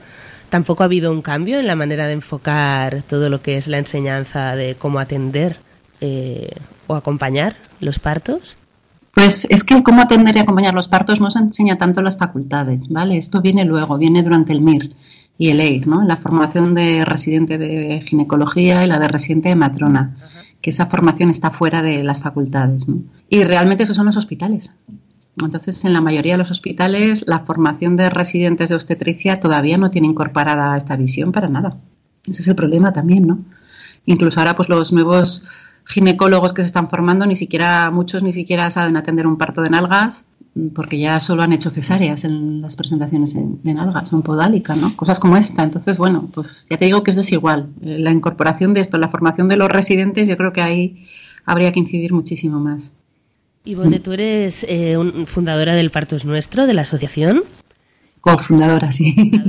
tampoco 0.50 0.84
ha 0.84 0.86
habido 0.86 1.12
un 1.12 1.22
cambio 1.22 1.60
en 1.60 1.68
la 1.68 1.76
manera 1.76 2.08
de 2.08 2.14
enfocar 2.14 3.02
todo 3.04 3.30
lo 3.30 3.42
que 3.42 3.58
es 3.58 3.68
la 3.68 3.78
enseñanza 3.78 4.56
de 4.56 4.76
cómo 4.76 5.00
atender 5.00 5.58
eh, 6.02 6.52
o 6.88 6.96
acompañar 6.96 7.56
los 7.80 8.00
partos. 8.00 8.58
Pues 9.14 9.48
es 9.50 9.64
que 9.64 9.82
cómo 9.84 10.02
atender 10.02 10.36
y 10.38 10.40
acompañar 10.40 10.74
los 10.74 10.88
partos 10.88 11.20
no 11.20 11.32
se 11.32 11.40
enseña 11.40 11.78
tanto 11.78 12.00
en 12.00 12.06
las 12.06 12.18
facultades, 12.18 12.88
¿vale? 12.90 13.18
Esto 13.18 13.42
viene 13.42 13.66
luego, 13.66 13.98
viene 13.98 14.22
durante 14.24 14.54
el 14.54 14.62
MIR 14.62 14.92
y 15.40 15.52
el 15.52 15.62
EIR, 15.62 15.88
¿no? 15.88 16.04
La 16.04 16.18
formación 16.18 16.76
de 16.76 17.06
residente 17.06 17.58
de 17.58 18.04
ginecología 18.06 18.84
y 18.84 18.88
la 18.88 19.00
de 19.00 19.08
residente 19.08 19.48
de 19.48 19.56
matrona, 19.56 20.18
que 20.62 20.70
esa 20.70 20.88
formación 20.88 21.30
está 21.30 21.50
fuera 21.50 21.82
de 21.82 22.04
las 22.04 22.22
facultades, 22.22 22.90
¿no? 22.90 22.98
Y 23.30 23.46
realmente 23.46 23.84
esos 23.84 23.96
son 23.96 24.06
los 24.06 24.18
hospitales. 24.18 24.76
Entonces, 25.42 25.86
en 25.86 25.94
la 25.94 26.02
mayoría 26.02 26.34
de 26.34 26.40
los 26.40 26.52
hospitales, 26.52 27.24
la 27.26 27.40
formación 27.40 27.96
de 27.96 28.10
residentes 28.10 28.68
de 28.68 28.76
obstetricia 28.76 29.40
todavía 29.40 29.78
no 29.78 29.90
tiene 29.90 30.08
incorporada 30.08 30.76
esta 30.76 30.98
visión 30.98 31.32
para 31.32 31.48
nada. 31.48 31.78
Ese 32.28 32.42
es 32.42 32.48
el 32.50 32.56
problema 32.56 32.92
también, 32.92 33.26
¿no? 33.26 33.40
Incluso 34.06 34.42
ahora, 34.42 34.58
pues 34.58 34.68
los 34.68 34.92
nuevos 34.92 35.48
ginecólogos 35.86 36.52
que 36.52 36.64
se 36.64 36.68
están 36.68 36.90
formando, 36.90 37.26
ni 37.26 37.38
siquiera 37.38 37.90
muchos 37.92 38.24
ni 38.24 38.34
siquiera 38.34 38.70
saben 38.72 38.98
atender 38.98 39.26
un 39.26 39.38
parto 39.38 39.62
de 39.62 39.70
nalgas, 39.70 40.26
porque 40.74 41.00
ya 41.00 41.20
solo 41.20 41.44
han 41.44 41.54
hecho 41.54 41.70
cesáreas 41.70 42.24
en 42.24 42.62
las 42.62 42.76
presentaciones 42.76 43.36
de 43.36 43.74
nalgas, 43.74 44.10
son 44.10 44.22
podálica, 44.22 44.76
¿no? 44.76 44.96
Cosas 44.96 45.20
como 45.20 45.38
esta. 45.38 45.64
Entonces, 45.64 45.98
bueno, 45.98 46.30
pues 46.34 46.68
ya 46.70 46.78
te 46.78 46.86
digo 46.86 47.04
que 47.04 47.12
es 47.12 47.16
desigual. 47.16 47.70
Eh, 47.82 47.98
la 48.00 48.12
incorporación 48.12 48.74
de 48.74 48.82
esto, 48.82 48.98
la 48.98 49.10
formación 49.10 49.48
de 49.48 49.58
los 49.58 49.70
residentes, 49.70 50.28
yo 50.28 50.38
creo 50.38 50.54
que 50.54 50.62
ahí 50.62 51.08
habría 51.46 51.72
que 51.72 51.80
incidir 51.80 52.14
muchísimo 52.14 52.60
más. 52.60 52.92
Ivone, 53.66 54.00
tú 54.00 54.14
eres 54.14 54.66
eh, 54.68 54.98
fundadora 55.26 55.76
del 55.76 55.92
Parto 55.92 56.16
es 56.16 56.26
Nuestro, 56.26 56.66
de 56.66 56.74
la 56.74 56.82
asociación. 56.82 57.44
Cofundadora, 58.22 58.92
sí. 58.92 59.16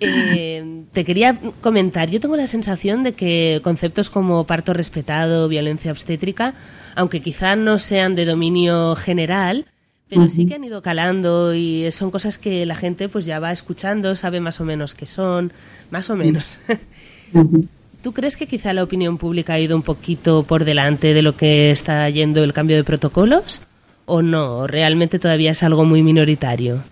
Eh, 0.00 0.82
te 0.92 1.04
quería 1.04 1.38
comentar, 1.60 2.10
yo 2.10 2.20
tengo 2.20 2.36
la 2.36 2.48
sensación 2.48 3.04
de 3.04 3.12
que 3.12 3.60
conceptos 3.62 4.10
como 4.10 4.44
parto 4.44 4.74
respetado, 4.74 5.48
violencia 5.48 5.92
obstétrica, 5.92 6.54
aunque 6.96 7.20
quizá 7.20 7.56
no 7.56 7.78
sean 7.78 8.14
de 8.16 8.24
dominio 8.24 8.96
general, 8.96 9.66
pero 10.14 10.28
sí 10.28 10.46
que 10.46 10.54
han 10.54 10.64
ido 10.64 10.82
calando 10.82 11.54
y 11.54 11.90
son 11.90 12.10
cosas 12.10 12.38
que 12.38 12.64
la 12.66 12.74
gente 12.74 13.08
pues 13.08 13.24
ya 13.24 13.40
va 13.40 13.52
escuchando, 13.52 14.14
sabe 14.14 14.40
más 14.40 14.60
o 14.60 14.64
menos 14.64 14.94
qué 14.94 15.06
son, 15.06 15.52
más 15.90 16.10
o 16.10 16.16
menos. 16.16 16.58
¿Tú 18.02 18.12
crees 18.12 18.36
que 18.36 18.46
quizá 18.46 18.72
la 18.72 18.82
opinión 18.82 19.16
pública 19.16 19.54
ha 19.54 19.58
ido 19.58 19.74
un 19.74 19.82
poquito 19.82 20.42
por 20.42 20.64
delante 20.64 21.14
de 21.14 21.22
lo 21.22 21.36
que 21.36 21.70
está 21.70 22.08
yendo 22.10 22.44
el 22.44 22.52
cambio 22.52 22.76
de 22.76 22.84
protocolos? 22.84 23.62
¿O 24.06 24.20
no? 24.20 24.66
¿Realmente 24.66 25.18
todavía 25.18 25.52
es 25.52 25.62
algo 25.62 25.84
muy 25.84 26.02
minoritario? 26.02 26.82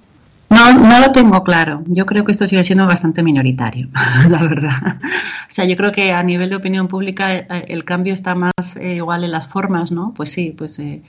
No, 0.49 0.73
no 0.73 1.01
lo 1.01 1.13
tengo 1.13 1.43
claro. 1.45 1.83
Yo 1.87 2.05
creo 2.05 2.25
que 2.25 2.33
esto 2.33 2.47
sigue 2.47 2.65
siendo 2.65 2.87
bastante 2.87 3.23
minoritario, 3.23 3.89
la 4.29 4.43
verdad. 4.43 5.01
O 5.03 5.49
sea, 5.49 5.65
yo 5.65 5.77
creo 5.77 5.93
que 5.93 6.13
a 6.13 6.23
nivel 6.23 6.51
de 6.51 6.57
opinión 6.57 6.89
pública 6.89 7.35
eh, 7.35 7.47
el 7.69 7.85
cambio 7.85 8.13
está 8.13 8.35
más 8.35 8.77
eh, 8.77 8.97
igual 8.97 9.25
en 9.25 9.33
las 9.33 9.49
formas, 9.49 9.91
¿no? 9.91 10.13
Pues 10.15 10.31
sí, 10.31 10.55
pues... 10.57 10.79
Eh, 10.79 11.03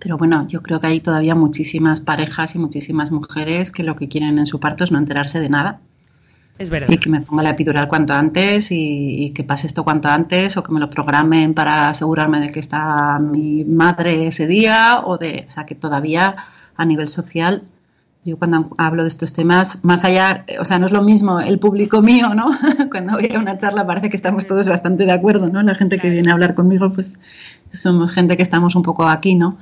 pero 0.00 0.16
bueno, 0.16 0.46
yo 0.48 0.62
creo 0.62 0.80
que 0.80 0.86
hay 0.86 1.00
todavía 1.00 1.34
muchísimas 1.34 2.00
parejas 2.00 2.54
y 2.54 2.58
muchísimas 2.58 3.10
mujeres 3.10 3.72
que 3.72 3.82
lo 3.82 3.96
que 3.96 4.08
quieren 4.08 4.38
en 4.38 4.46
su 4.46 4.60
parto 4.60 4.84
es 4.84 4.90
no 4.90 4.98
enterarse 4.98 5.40
de 5.40 5.48
nada 5.48 5.80
es 6.58 6.70
verdad. 6.70 6.88
Y 6.90 6.98
que 6.98 7.08
me 7.08 7.20
ponga 7.20 7.42
la 7.42 7.50
epidural 7.50 7.86
cuanto 7.86 8.12
antes 8.12 8.68
y, 8.72 9.32
que 9.34 9.44
pase 9.44 9.68
esto 9.68 9.84
cuanto 9.84 10.08
antes 10.08 10.56
o 10.56 10.62
que 10.62 10.72
me 10.72 10.80
lo 10.80 10.90
programen 10.90 11.54
para 11.54 11.88
asegurarme 11.88 12.40
de 12.40 12.50
que 12.50 12.58
está 12.58 13.18
mi 13.20 13.64
madre 13.64 14.26
ese 14.26 14.46
día 14.48 15.02
o 15.04 15.18
de, 15.18 15.46
o 15.48 15.50
sea, 15.50 15.64
que 15.64 15.76
todavía 15.76 16.36
a 16.76 16.84
nivel 16.84 17.08
social 17.08 17.62
yo 18.24 18.36
cuando 18.36 18.68
hablo 18.76 19.02
de 19.02 19.08
estos 19.08 19.32
temas, 19.32 19.82
más 19.84 20.04
allá, 20.04 20.44
o 20.60 20.64
sea, 20.64 20.78
no 20.78 20.86
es 20.86 20.92
lo 20.92 21.02
mismo 21.02 21.40
el 21.40 21.58
público 21.58 22.02
mío, 22.02 22.34
¿no? 22.34 22.50
cuando 22.90 23.14
voy 23.14 23.30
a 23.34 23.38
una 23.38 23.56
charla 23.58 23.86
parece 23.86 24.10
que 24.10 24.16
estamos 24.16 24.46
todos 24.46 24.68
bastante 24.68 25.06
de 25.06 25.12
acuerdo, 25.12 25.48
¿no? 25.48 25.62
La 25.62 25.74
gente 25.74 25.98
que 25.98 26.10
viene 26.10 26.30
a 26.30 26.34
hablar 26.34 26.54
conmigo, 26.54 26.92
pues 26.92 27.18
somos 27.72 28.12
gente 28.12 28.36
que 28.36 28.42
estamos 28.42 28.74
un 28.74 28.82
poco 28.82 29.08
aquí, 29.08 29.34
¿no? 29.34 29.56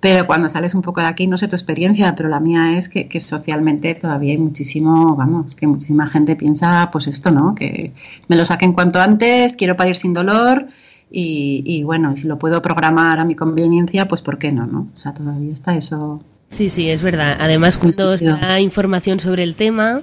Pero 0.00 0.26
cuando 0.26 0.48
sales 0.48 0.74
un 0.74 0.82
poco 0.82 1.00
de 1.00 1.08
aquí, 1.08 1.26
no 1.26 1.36
sé 1.36 1.48
tu 1.48 1.56
experiencia, 1.56 2.14
pero 2.14 2.28
la 2.28 2.38
mía 2.40 2.78
es 2.78 2.88
que, 2.88 3.08
socialmente 3.20 3.94
todavía 3.94 4.32
hay 4.32 4.38
muchísimo, 4.38 5.16
vamos, 5.16 5.56
que 5.56 5.66
muchísima 5.66 6.06
gente 6.06 6.36
piensa, 6.36 6.88
pues 6.92 7.08
esto, 7.08 7.30
¿no? 7.30 7.54
Que 7.54 7.92
me 8.28 8.36
lo 8.36 8.46
saquen 8.46 8.72
cuanto 8.72 9.00
antes, 9.00 9.56
quiero 9.56 9.76
parir 9.76 9.96
sin 9.96 10.14
dolor 10.14 10.68
y, 11.10 11.62
y 11.66 11.82
bueno, 11.82 12.16
si 12.16 12.28
lo 12.28 12.38
puedo 12.38 12.62
programar 12.62 13.18
a 13.18 13.24
mi 13.24 13.34
conveniencia, 13.34 14.06
pues 14.06 14.22
¿por 14.22 14.38
qué 14.38 14.52
no, 14.52 14.66
no? 14.66 14.88
O 14.94 14.96
sea, 14.96 15.14
todavía 15.14 15.52
está 15.52 15.74
eso. 15.74 16.20
Sí, 16.48 16.70
sí, 16.70 16.90
es 16.90 17.02
verdad. 17.02 17.36
Además, 17.40 17.78
cuando 17.78 18.14
está 18.14 18.58
información 18.60 19.20
sobre 19.20 19.42
el 19.42 19.54
tema, 19.54 20.02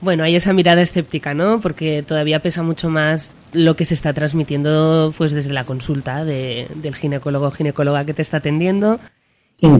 bueno, 0.00 0.24
hay 0.24 0.34
esa 0.34 0.52
mirada 0.52 0.82
escéptica, 0.82 1.32
¿no? 1.32 1.60
Porque 1.60 2.02
todavía 2.02 2.40
pesa 2.40 2.62
mucho 2.62 2.90
más 2.90 3.32
lo 3.52 3.76
que 3.76 3.84
se 3.84 3.94
está 3.94 4.12
transmitiendo 4.12 5.14
pues 5.16 5.32
desde 5.32 5.52
la 5.52 5.64
consulta 5.64 6.24
de, 6.24 6.66
del 6.74 6.96
ginecólogo 6.96 7.46
o 7.46 7.50
ginecóloga 7.52 8.04
que 8.04 8.14
te 8.14 8.22
está 8.22 8.38
atendiendo. 8.38 8.98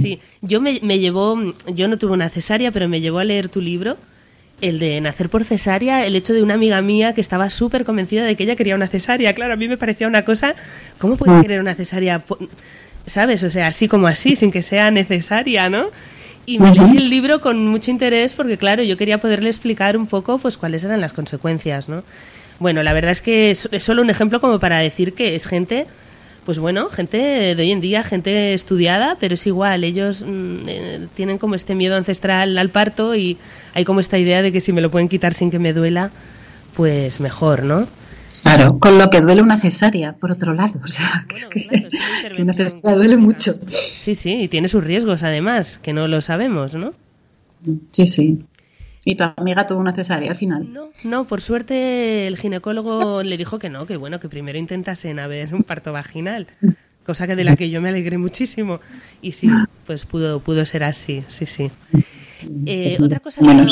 Sí, 0.01 0.21
yo 0.42 0.61
me, 0.61 0.79
me 0.83 1.01
llevó, 1.01 1.37
yo 1.66 1.88
no 1.88 1.99
tuve 1.99 2.12
una 2.12 2.29
cesárea, 2.29 2.71
pero 2.71 2.88
me 2.88 3.01
llevó 3.01 3.18
a 3.18 3.25
leer 3.25 3.49
tu 3.49 3.61
libro, 3.61 3.97
el 4.61 4.79
de 4.79 5.01
nacer 5.01 5.29
por 5.29 5.42
cesárea, 5.45 6.07
el 6.07 6.14
hecho 6.14 6.33
de 6.33 6.42
una 6.45 6.55
amiga 6.55 6.81
mía 6.83 7.14
que 7.14 7.21
estaba 7.21 7.51
súper 7.51 7.85
convencida 7.85 8.25
de 8.25 8.37
que 8.37 8.45
ella 8.45 8.55
quería 8.55 8.77
una 8.77 8.87
cesárea. 8.87 9.35
Claro, 9.35 9.55
a 9.55 9.57
mí 9.57 9.66
me 9.66 9.77
parecía 9.77 10.07
una 10.07 10.25
cosa, 10.25 10.55
¿cómo 10.99 11.16
puedes 11.16 11.37
mm. 11.37 11.42
querer 11.42 11.61
una 11.61 11.75
cesárea? 11.75 12.23
¿Sabes? 13.07 13.43
O 13.43 13.51
sea, 13.51 13.67
así 13.67 13.88
como 13.88 14.07
así, 14.07 14.37
sin 14.37 14.51
que 14.51 14.62
sea 14.62 14.91
necesaria, 14.91 15.69
¿no? 15.69 15.87
Y 16.45 16.59
me 16.59 16.75
leí 16.75 16.97
el 16.97 17.09
libro 17.09 17.41
con 17.41 17.69
mucho 17.69 17.91
interés 17.91 18.35
porque, 18.35 18.59
claro, 18.59 18.83
yo 18.83 18.97
quería 18.97 19.19
poderle 19.19 19.49
explicar 19.49 19.97
un 19.97 20.07
poco 20.07 20.38
pues 20.38 20.57
cuáles 20.57 20.83
eran 20.83 21.01
las 21.01 21.12
consecuencias, 21.12 21.88
¿no? 21.88 22.03
Bueno, 22.59 22.83
la 22.83 22.93
verdad 22.93 23.12
es 23.12 23.23
que 23.23 23.53
es, 23.53 23.69
solo 23.79 24.03
un 24.03 24.11
ejemplo 24.11 24.41
como 24.41 24.59
para 24.59 24.79
decir 24.79 25.15
que 25.15 25.35
es 25.37 25.47
gente, 25.47 25.87
pues 26.45 26.59
bueno, 26.59 26.88
gente 26.88 27.55
de 27.55 27.62
hoy 27.62 27.71
en 27.71 27.81
día, 27.81 28.03
gente 28.03 28.55
estudiada, 28.55 29.17
pero 29.21 29.35
es 29.35 29.47
igual, 29.47 29.85
ellos 29.85 30.25
mm, 30.27 30.69
eh, 30.69 31.07
tienen 31.15 31.38
como 31.38 31.55
este 31.55 31.77
miedo 31.77 31.97
ancestral 31.97 32.59
al 32.59 32.71
parto 32.71 33.15
y 33.15 33.37
hay 33.75 33.85
como 33.85 34.01
esta 34.01 34.19
idea 34.19 34.43
de 34.43 34.53
que 34.53 34.61
si 34.61 34.73
me 34.73 34.81
lo 34.81 34.91
pueden 34.91 35.09
quitar 35.09 35.35
sin 35.35 35.51
que 35.51 35.61
me 35.61 35.73
duela, 35.73 36.11
pues 36.75 37.21
mejor, 37.21 37.62
¿no? 37.62 37.87
Claro, 38.42 38.78
con 38.78 38.98
lo 38.98 39.09
que 39.09 39.20
duele 39.20 39.40
una 39.42 39.57
cesárea, 39.57 40.14
por 40.14 40.33
otro 40.33 40.52
lado. 40.52 40.81
O 40.83 40.88
sea, 40.88 41.24
que 41.28 41.37
es 41.37 41.46
que, 42.35 42.42
una 42.42 42.52
cesárea 42.55 42.96
duele 42.96 43.16
mucho. 43.16 43.55
Sí, 43.68 44.14
sí, 44.14 44.42
y 44.42 44.48
tiene 44.48 44.68
sus 44.68 44.83
riesgos 44.83 45.22
además, 45.22 45.78
que 45.83 45.92
no 45.92 46.09
lo 46.09 46.20
sabemos, 46.20 46.74
¿no? 46.74 46.92
Sí, 47.92 48.07
sí. 48.07 48.44
¿Y 49.05 49.16
tu 49.16 49.24
amiga 49.37 49.66
tuvo 49.66 49.81
una 49.81 49.92
cesárea 49.92 50.31
al 50.31 50.37
final? 50.37 50.72
No, 50.72 50.87
no, 51.05 51.24
por 51.24 51.40
suerte 51.40 52.26
el 52.26 52.37
ginecólogo 52.37 53.22
le 53.24 53.37
dijo 53.37 53.59
que 53.59 53.68
no, 53.68 53.87
que 53.87 53.96
bueno, 53.96 54.20
que 54.20 54.28
primero 54.28 54.59
intentasen 54.59 55.18
a 55.18 55.26
ver 55.26 55.55
un 55.55 55.62
parto 55.62 55.92
vaginal, 55.92 56.46
cosa 57.05 57.26
que 57.26 57.37
de 57.37 57.44
la 57.44 57.57
que 57.57 57.70
yo 57.70 57.81
me 57.81 57.88
alegré 57.88 58.18
muchísimo. 58.18 58.81
Y 59.20 59.33
sí, 59.33 59.48
pues 59.87 60.05
pudo, 60.05 60.40
pudo 60.40 60.64
ser 60.64 60.85
así, 60.85 61.24
sí, 61.28 61.46
sí. 61.46 61.70
Eh, 62.66 62.98
otra, 63.00 63.20
cosa 63.20 63.40
que 63.40 63.55
no, 63.55 63.66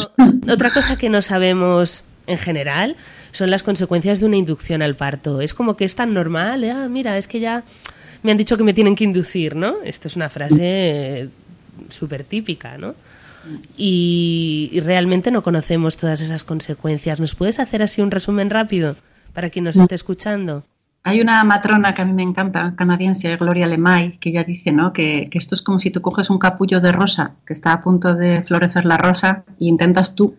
otra 0.52 0.70
cosa 0.70 0.96
que 0.96 1.08
no 1.08 1.22
sabemos 1.22 2.04
en 2.28 2.38
general 2.38 2.96
son 3.32 3.50
las 3.50 3.62
consecuencias 3.62 4.20
de 4.20 4.26
una 4.26 4.36
inducción 4.36 4.82
al 4.82 4.94
parto. 4.94 5.40
Es 5.40 5.54
como 5.54 5.76
que 5.76 5.84
es 5.84 5.94
tan 5.94 6.14
normal, 6.14 6.64
¿eh? 6.64 6.70
ah, 6.70 6.88
mira, 6.88 7.18
es 7.18 7.28
que 7.28 7.40
ya 7.40 7.64
me 8.22 8.32
han 8.32 8.36
dicho 8.36 8.56
que 8.56 8.64
me 8.64 8.74
tienen 8.74 8.96
que 8.96 9.04
inducir, 9.04 9.56
¿no? 9.56 9.76
Esto 9.84 10.08
es 10.08 10.16
una 10.16 10.28
frase 10.28 11.28
súper 11.88 12.24
típica, 12.24 12.76
¿no? 12.78 12.94
Y, 13.76 14.80
realmente 14.84 15.30
no 15.30 15.42
conocemos 15.42 15.96
todas 15.96 16.20
esas 16.20 16.44
consecuencias. 16.44 17.20
¿Nos 17.20 17.34
puedes 17.34 17.58
hacer 17.58 17.82
así 17.82 18.02
un 18.02 18.10
resumen 18.10 18.50
rápido 18.50 18.96
para 19.32 19.48
quien 19.48 19.64
nos 19.64 19.76
esté 19.76 19.94
escuchando? 19.94 20.64
Hay 21.02 21.22
una 21.22 21.42
matrona 21.44 21.94
que 21.94 22.02
a 22.02 22.04
mí 22.04 22.12
me 22.12 22.22
encanta, 22.22 22.74
canadiense, 22.76 23.34
Gloria 23.36 23.66
Lemay, 23.66 24.18
que 24.18 24.32
ya 24.32 24.44
dice 24.44 24.70
¿no? 24.70 24.92
que, 24.92 25.24
que 25.30 25.38
esto 25.38 25.54
es 25.54 25.62
como 25.62 25.80
si 25.80 25.90
tú 25.90 26.02
coges 26.02 26.28
un 26.28 26.38
capullo 26.38 26.80
de 26.80 26.92
rosa, 26.92 27.32
que 27.46 27.54
está 27.54 27.72
a 27.72 27.80
punto 27.80 28.14
de 28.14 28.42
florecer 28.42 28.84
la 28.84 28.98
rosa, 28.98 29.44
y 29.58 29.68
intentas 29.68 30.14
tú 30.14 30.36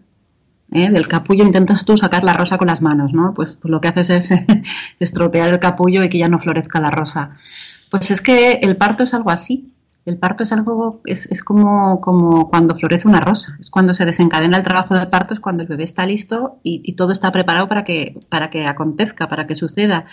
¿eh? 0.71 0.89
del 0.89 1.07
capullo 1.07 1.43
intentas 1.43 1.85
tú 1.85 1.97
sacar 1.97 2.23
la 2.23 2.33
rosa 2.33 2.57
con 2.57 2.67
las 2.67 2.81
manos, 2.81 3.13
¿no? 3.13 3.33
Pues, 3.33 3.57
pues 3.61 3.71
lo 3.71 3.81
que 3.81 3.89
haces 3.89 4.09
es 4.09 4.33
estropear 4.99 5.49
el 5.49 5.59
capullo 5.59 6.03
y 6.03 6.09
que 6.09 6.17
ya 6.17 6.29
no 6.29 6.39
florezca 6.39 6.79
la 6.79 6.91
rosa. 6.91 7.37
Pues 7.89 8.09
es 8.11 8.21
que 8.21 8.53
el 8.61 8.77
parto 8.77 9.03
es 9.03 9.13
algo 9.13 9.31
así. 9.31 9.67
El 10.03 10.17
parto 10.17 10.41
es 10.41 10.51
algo, 10.51 11.01
es, 11.05 11.27
es 11.29 11.43
como, 11.43 12.01
como, 12.01 12.49
cuando 12.49 12.75
florece 12.75 13.07
una 13.07 13.19
rosa, 13.19 13.55
es 13.59 13.69
cuando 13.69 13.93
se 13.93 14.03
desencadena 14.03 14.57
el 14.57 14.63
trabajo 14.63 14.95
del 14.95 15.07
parto, 15.09 15.35
es 15.35 15.39
cuando 15.39 15.61
el 15.61 15.69
bebé 15.69 15.83
está 15.83 16.07
listo 16.07 16.57
y, 16.63 16.81
y, 16.83 16.93
todo 16.93 17.11
está 17.11 17.31
preparado 17.31 17.69
para 17.69 17.83
que, 17.83 18.19
para 18.27 18.49
que 18.49 18.65
acontezca, 18.65 19.29
para 19.29 19.45
que 19.45 19.53
suceda. 19.53 20.05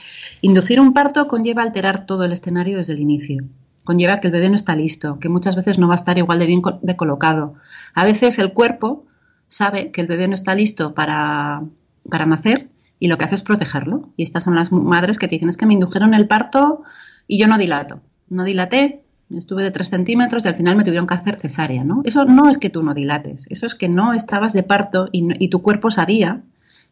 Inducir 0.43 0.79
un 0.79 0.93
parto 0.93 1.27
conlleva 1.27 1.63
alterar 1.63 2.05
todo 2.05 2.25
el 2.25 2.33
escenario 2.33 2.77
desde 2.77 2.93
el 2.93 3.01
inicio. 3.01 3.45
Conlleva 3.83 4.21
que 4.21 4.27
el 4.27 4.35
bebé 4.35 4.51
no 4.51 4.57
está 4.57 4.77
listo, 4.77 5.19
que 5.21 5.31
muchas 5.31 5.57
veces 5.57 5.79
no 5.79 5.89
va 5.89 5.95
a 5.95 6.03
estar 6.03 6.19
igual 6.19 6.41
de 6.41 6.47
bien 6.47 6.61
de 6.83 6.97
colocado. 6.97 7.55
A 7.95 8.05
veces 8.05 8.39
el 8.39 8.53
cuerpo 8.53 9.07
sabe 9.49 9.91
que 9.91 10.01
el 10.01 10.07
bebé 10.07 10.29
no 10.29 10.35
está 10.35 10.55
listo 10.55 10.95
para, 10.95 11.63
para 12.09 12.27
nacer 12.27 12.69
y 13.01 13.09
lo 13.09 13.19
que 13.19 13.25
hace 13.25 13.35
es 13.35 13.43
protegerlo. 13.43 14.11
Y 14.17 14.23
estas 14.23 14.45
son 14.45 14.55
las 14.55 14.73
madres 14.73 15.19
que 15.19 15.29
te 15.29 15.37
dicen, 15.37 15.49
es 15.49 15.57
que 15.57 15.67
me 15.67 15.75
indujeron 15.75 16.15
el 16.15 16.27
parto 16.27 16.83
y 17.27 17.39
yo 17.39 17.47
no 17.47 17.59
dilato. 17.59 18.01
No 18.29 18.45
dilaté, 18.45 19.03
estuve 19.37 19.63
de 19.63 19.71
3 19.71 19.89
centímetros 19.89 20.45
y 20.45 20.49
al 20.49 20.55
final 20.55 20.77
me 20.77 20.85
tuvieron 20.85 21.07
que 21.07 21.15
hacer 21.15 21.39
cesárea, 21.41 21.85
¿no? 21.85 22.03
Eso 22.05 22.25
no 22.25 22.49
es 22.49 22.59
que 22.59 22.71
tú 22.71 22.83
no 22.83 22.95
dilates, 22.95 23.47
eso 23.51 23.67
es 23.67 23.75
que 23.75 23.89
no 23.89 24.15
estabas 24.15 24.53
de 24.53 24.63
parto 24.63 25.09
y, 25.13 25.49
tu 25.49 25.63
cuerpo 25.63 25.91
sabía 25.91 26.43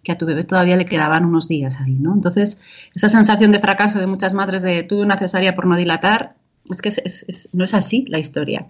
que 0.02 0.12
a 0.12 0.18
tu 0.18 0.26
bebé 0.26 0.44
todavía 0.44 0.76
le 0.76 0.86
quedaban 0.86 1.24
unos 1.24 1.48
días 1.48 1.80
ahí, 1.80 1.96
¿no? 1.98 2.14
Entonces, 2.14 2.60
esa 2.94 3.08
sensación 3.08 3.52
de 3.52 3.58
fracaso 3.58 3.98
de 3.98 4.06
muchas 4.06 4.34
madres 4.34 4.62
de 4.62 4.82
tuve 4.82 5.02
una 5.02 5.18
cesárea 5.18 5.54
por 5.54 5.66
no 5.66 5.76
dilatar, 5.76 6.36
es 6.70 6.82
que 6.82 6.90
no 7.52 7.64
es 7.64 7.74
así 7.74 8.04
la 8.08 8.18
historia. 8.18 8.66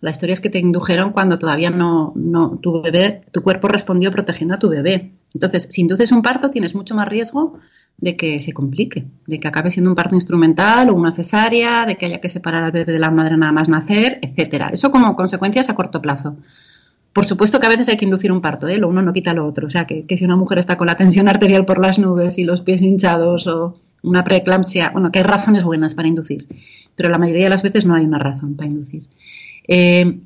La 0.00 0.10
historia 0.10 0.34
es 0.34 0.40
que 0.40 0.50
te 0.50 0.58
indujeron 0.58 1.12
cuando 1.12 1.38
todavía 1.38 1.70
no, 1.70 2.12
no, 2.14 2.58
tu 2.62 2.82
bebé, 2.82 3.22
tu 3.32 3.42
cuerpo 3.42 3.68
respondió 3.68 4.10
protegiendo 4.10 4.54
a 4.54 4.58
tu 4.58 4.68
bebé. 4.68 5.12
Entonces, 5.32 5.68
si 5.70 5.80
induces 5.80 6.12
un 6.12 6.22
parto, 6.22 6.50
tienes 6.50 6.74
mucho 6.74 6.94
más 6.94 7.08
riesgo 7.08 7.58
de 7.96 8.16
que 8.16 8.38
se 8.38 8.52
complique, 8.52 9.06
de 9.26 9.40
que 9.40 9.48
acabe 9.48 9.70
siendo 9.70 9.90
un 9.90 9.96
parto 9.96 10.14
instrumental 10.14 10.90
o 10.90 10.94
una 10.94 11.12
cesárea, 11.12 11.86
de 11.86 11.96
que 11.96 12.06
haya 12.06 12.20
que 12.20 12.28
separar 12.28 12.64
al 12.64 12.72
bebé 12.72 12.92
de 12.92 12.98
la 12.98 13.10
madre 13.10 13.36
nada 13.36 13.52
más 13.52 13.68
nacer, 13.68 14.18
etcétera. 14.20 14.68
Eso 14.72 14.90
como 14.90 15.16
consecuencias 15.16 15.70
a 15.70 15.74
corto 15.74 16.02
plazo. 16.02 16.36
Por 17.12 17.24
supuesto 17.24 17.60
que 17.60 17.66
a 17.66 17.70
veces 17.70 17.88
hay 17.88 17.96
que 17.96 18.04
inducir 18.04 18.32
un 18.32 18.40
parto, 18.40 18.68
¿eh? 18.68 18.76
lo 18.76 18.88
uno 18.88 19.00
no 19.00 19.12
quita 19.12 19.32
lo 19.32 19.46
otro. 19.46 19.68
O 19.68 19.70
sea, 19.70 19.86
que, 19.86 20.04
que 20.04 20.18
si 20.18 20.24
una 20.24 20.36
mujer 20.36 20.58
está 20.58 20.76
con 20.76 20.88
la 20.88 20.96
tensión 20.96 21.28
arterial 21.28 21.64
por 21.64 21.78
las 21.78 21.98
nubes 21.98 22.38
y 22.38 22.44
los 22.44 22.60
pies 22.60 22.82
hinchados 22.82 23.46
o, 23.46 23.76
una 24.04 24.22
preeclampsia, 24.22 24.90
bueno, 24.90 25.10
que 25.10 25.18
hay 25.18 25.24
razones 25.24 25.64
buenas 25.64 25.94
para 25.94 26.06
inducir, 26.06 26.46
pero 26.94 27.08
la 27.08 27.18
mayoría 27.18 27.44
de 27.44 27.50
las 27.50 27.62
veces 27.62 27.86
no 27.86 27.94
hay 27.94 28.04
una 28.04 28.18
razón 28.18 28.54
para 28.54 28.68
inducir. 28.68 29.04
Eh, 29.68 30.20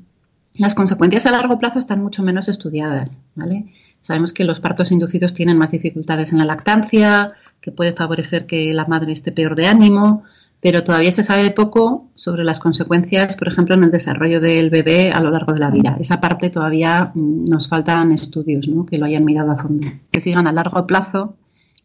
las 0.55 0.75
consecuencias 0.75 1.25
a 1.25 1.31
largo 1.31 1.57
plazo 1.57 1.79
están 1.79 2.01
mucho 2.01 2.23
menos 2.23 2.49
estudiadas, 2.49 3.21
¿vale? 3.35 3.73
Sabemos 4.01 4.33
que 4.33 4.43
los 4.43 4.59
partos 4.59 4.91
inducidos 4.91 5.33
tienen 5.33 5.57
más 5.57 5.71
dificultades 5.71 6.31
en 6.31 6.37
la 6.37 6.45
lactancia, 6.45 7.33
que 7.61 7.71
puede 7.71 7.93
favorecer 7.93 8.45
que 8.45 8.73
la 8.73 8.85
madre 8.85 9.11
esté 9.11 9.31
peor 9.31 9.55
de 9.55 9.67
ánimo, 9.67 10.23
pero 10.61 10.83
todavía 10.83 11.11
se 11.11 11.23
sabe 11.23 11.51
poco 11.51 12.09
sobre 12.15 12.43
las 12.43 12.59
consecuencias, 12.59 13.37
por 13.37 13.47
ejemplo, 13.47 13.75
en 13.75 13.83
el 13.83 13.91
desarrollo 13.91 14.41
del 14.41 14.69
bebé 14.69 15.11
a 15.11 15.21
lo 15.21 15.31
largo 15.31 15.53
de 15.53 15.59
la 15.59 15.69
vida. 15.69 15.97
Esa 15.99 16.19
parte 16.19 16.49
todavía 16.49 17.11
mm, 17.13 17.45
nos 17.45 17.69
faltan 17.69 18.11
estudios 18.11 18.67
¿no? 18.67 18.85
que 18.85 18.97
lo 18.97 19.05
hayan 19.05 19.23
mirado 19.23 19.51
a 19.51 19.57
fondo, 19.57 19.87
que 20.11 20.21
sigan 20.21 20.47
a 20.47 20.51
largo 20.51 20.85
plazo 20.85 21.35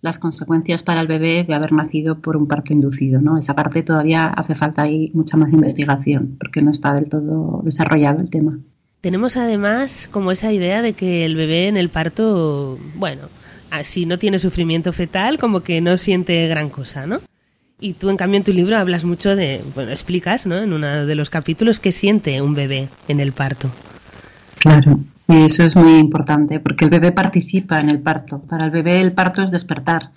las 0.04 0.18
consecuencias 0.18 0.82
para 0.82 1.00
el 1.00 1.06
bebé 1.06 1.44
de 1.48 1.54
haber 1.54 1.72
nacido 1.72 2.20
por 2.20 2.36
un 2.36 2.46
parto 2.46 2.74
inducido. 2.74 3.22
¿no? 3.22 3.38
Esa 3.38 3.54
parte 3.54 3.82
todavía 3.82 4.26
hace 4.26 4.54
falta 4.54 4.82
ahí 4.82 5.10
mucha 5.14 5.38
más 5.38 5.54
investigación, 5.54 6.36
porque 6.38 6.60
no 6.60 6.70
está 6.70 6.92
del 6.92 7.08
todo 7.08 7.62
desarrollado 7.64 8.20
el 8.20 8.28
tema. 8.28 8.58
Tenemos 9.00 9.38
además 9.38 10.06
como 10.10 10.30
esa 10.30 10.52
idea 10.52 10.82
de 10.82 10.92
que 10.92 11.24
el 11.24 11.36
bebé 11.36 11.68
en 11.68 11.78
el 11.78 11.88
parto, 11.88 12.78
bueno, 12.96 13.22
si 13.82 14.04
no 14.04 14.18
tiene 14.18 14.38
sufrimiento 14.38 14.92
fetal, 14.92 15.38
como 15.38 15.60
que 15.60 15.80
no 15.80 15.96
siente 15.96 16.46
gran 16.48 16.68
cosa, 16.68 17.06
¿no? 17.06 17.20
Y 17.80 17.94
tú, 17.94 18.10
en 18.10 18.18
cambio, 18.18 18.36
en 18.36 18.44
tu 18.44 18.52
libro 18.52 18.76
hablas 18.76 19.04
mucho 19.04 19.34
de, 19.34 19.62
bueno, 19.74 19.90
explicas, 19.90 20.46
¿no? 20.46 20.58
En 20.58 20.72
uno 20.74 21.06
de 21.06 21.14
los 21.14 21.30
capítulos 21.30 21.80
qué 21.80 21.92
siente 21.92 22.40
un 22.42 22.54
bebé 22.54 22.88
en 23.08 23.20
el 23.20 23.32
parto. 23.32 23.70
Claro, 24.64 25.00
sí, 25.14 25.42
eso 25.42 25.62
es 25.64 25.76
muy 25.76 25.98
importante, 25.98 26.58
porque 26.58 26.86
el 26.86 26.90
bebé 26.90 27.12
participa 27.12 27.80
en 27.80 27.90
el 27.90 28.00
parto. 28.00 28.40
Para 28.40 28.64
el 28.64 28.70
bebé 28.70 28.98
el 29.02 29.12
parto 29.12 29.42
es 29.42 29.50
despertar. 29.50 30.08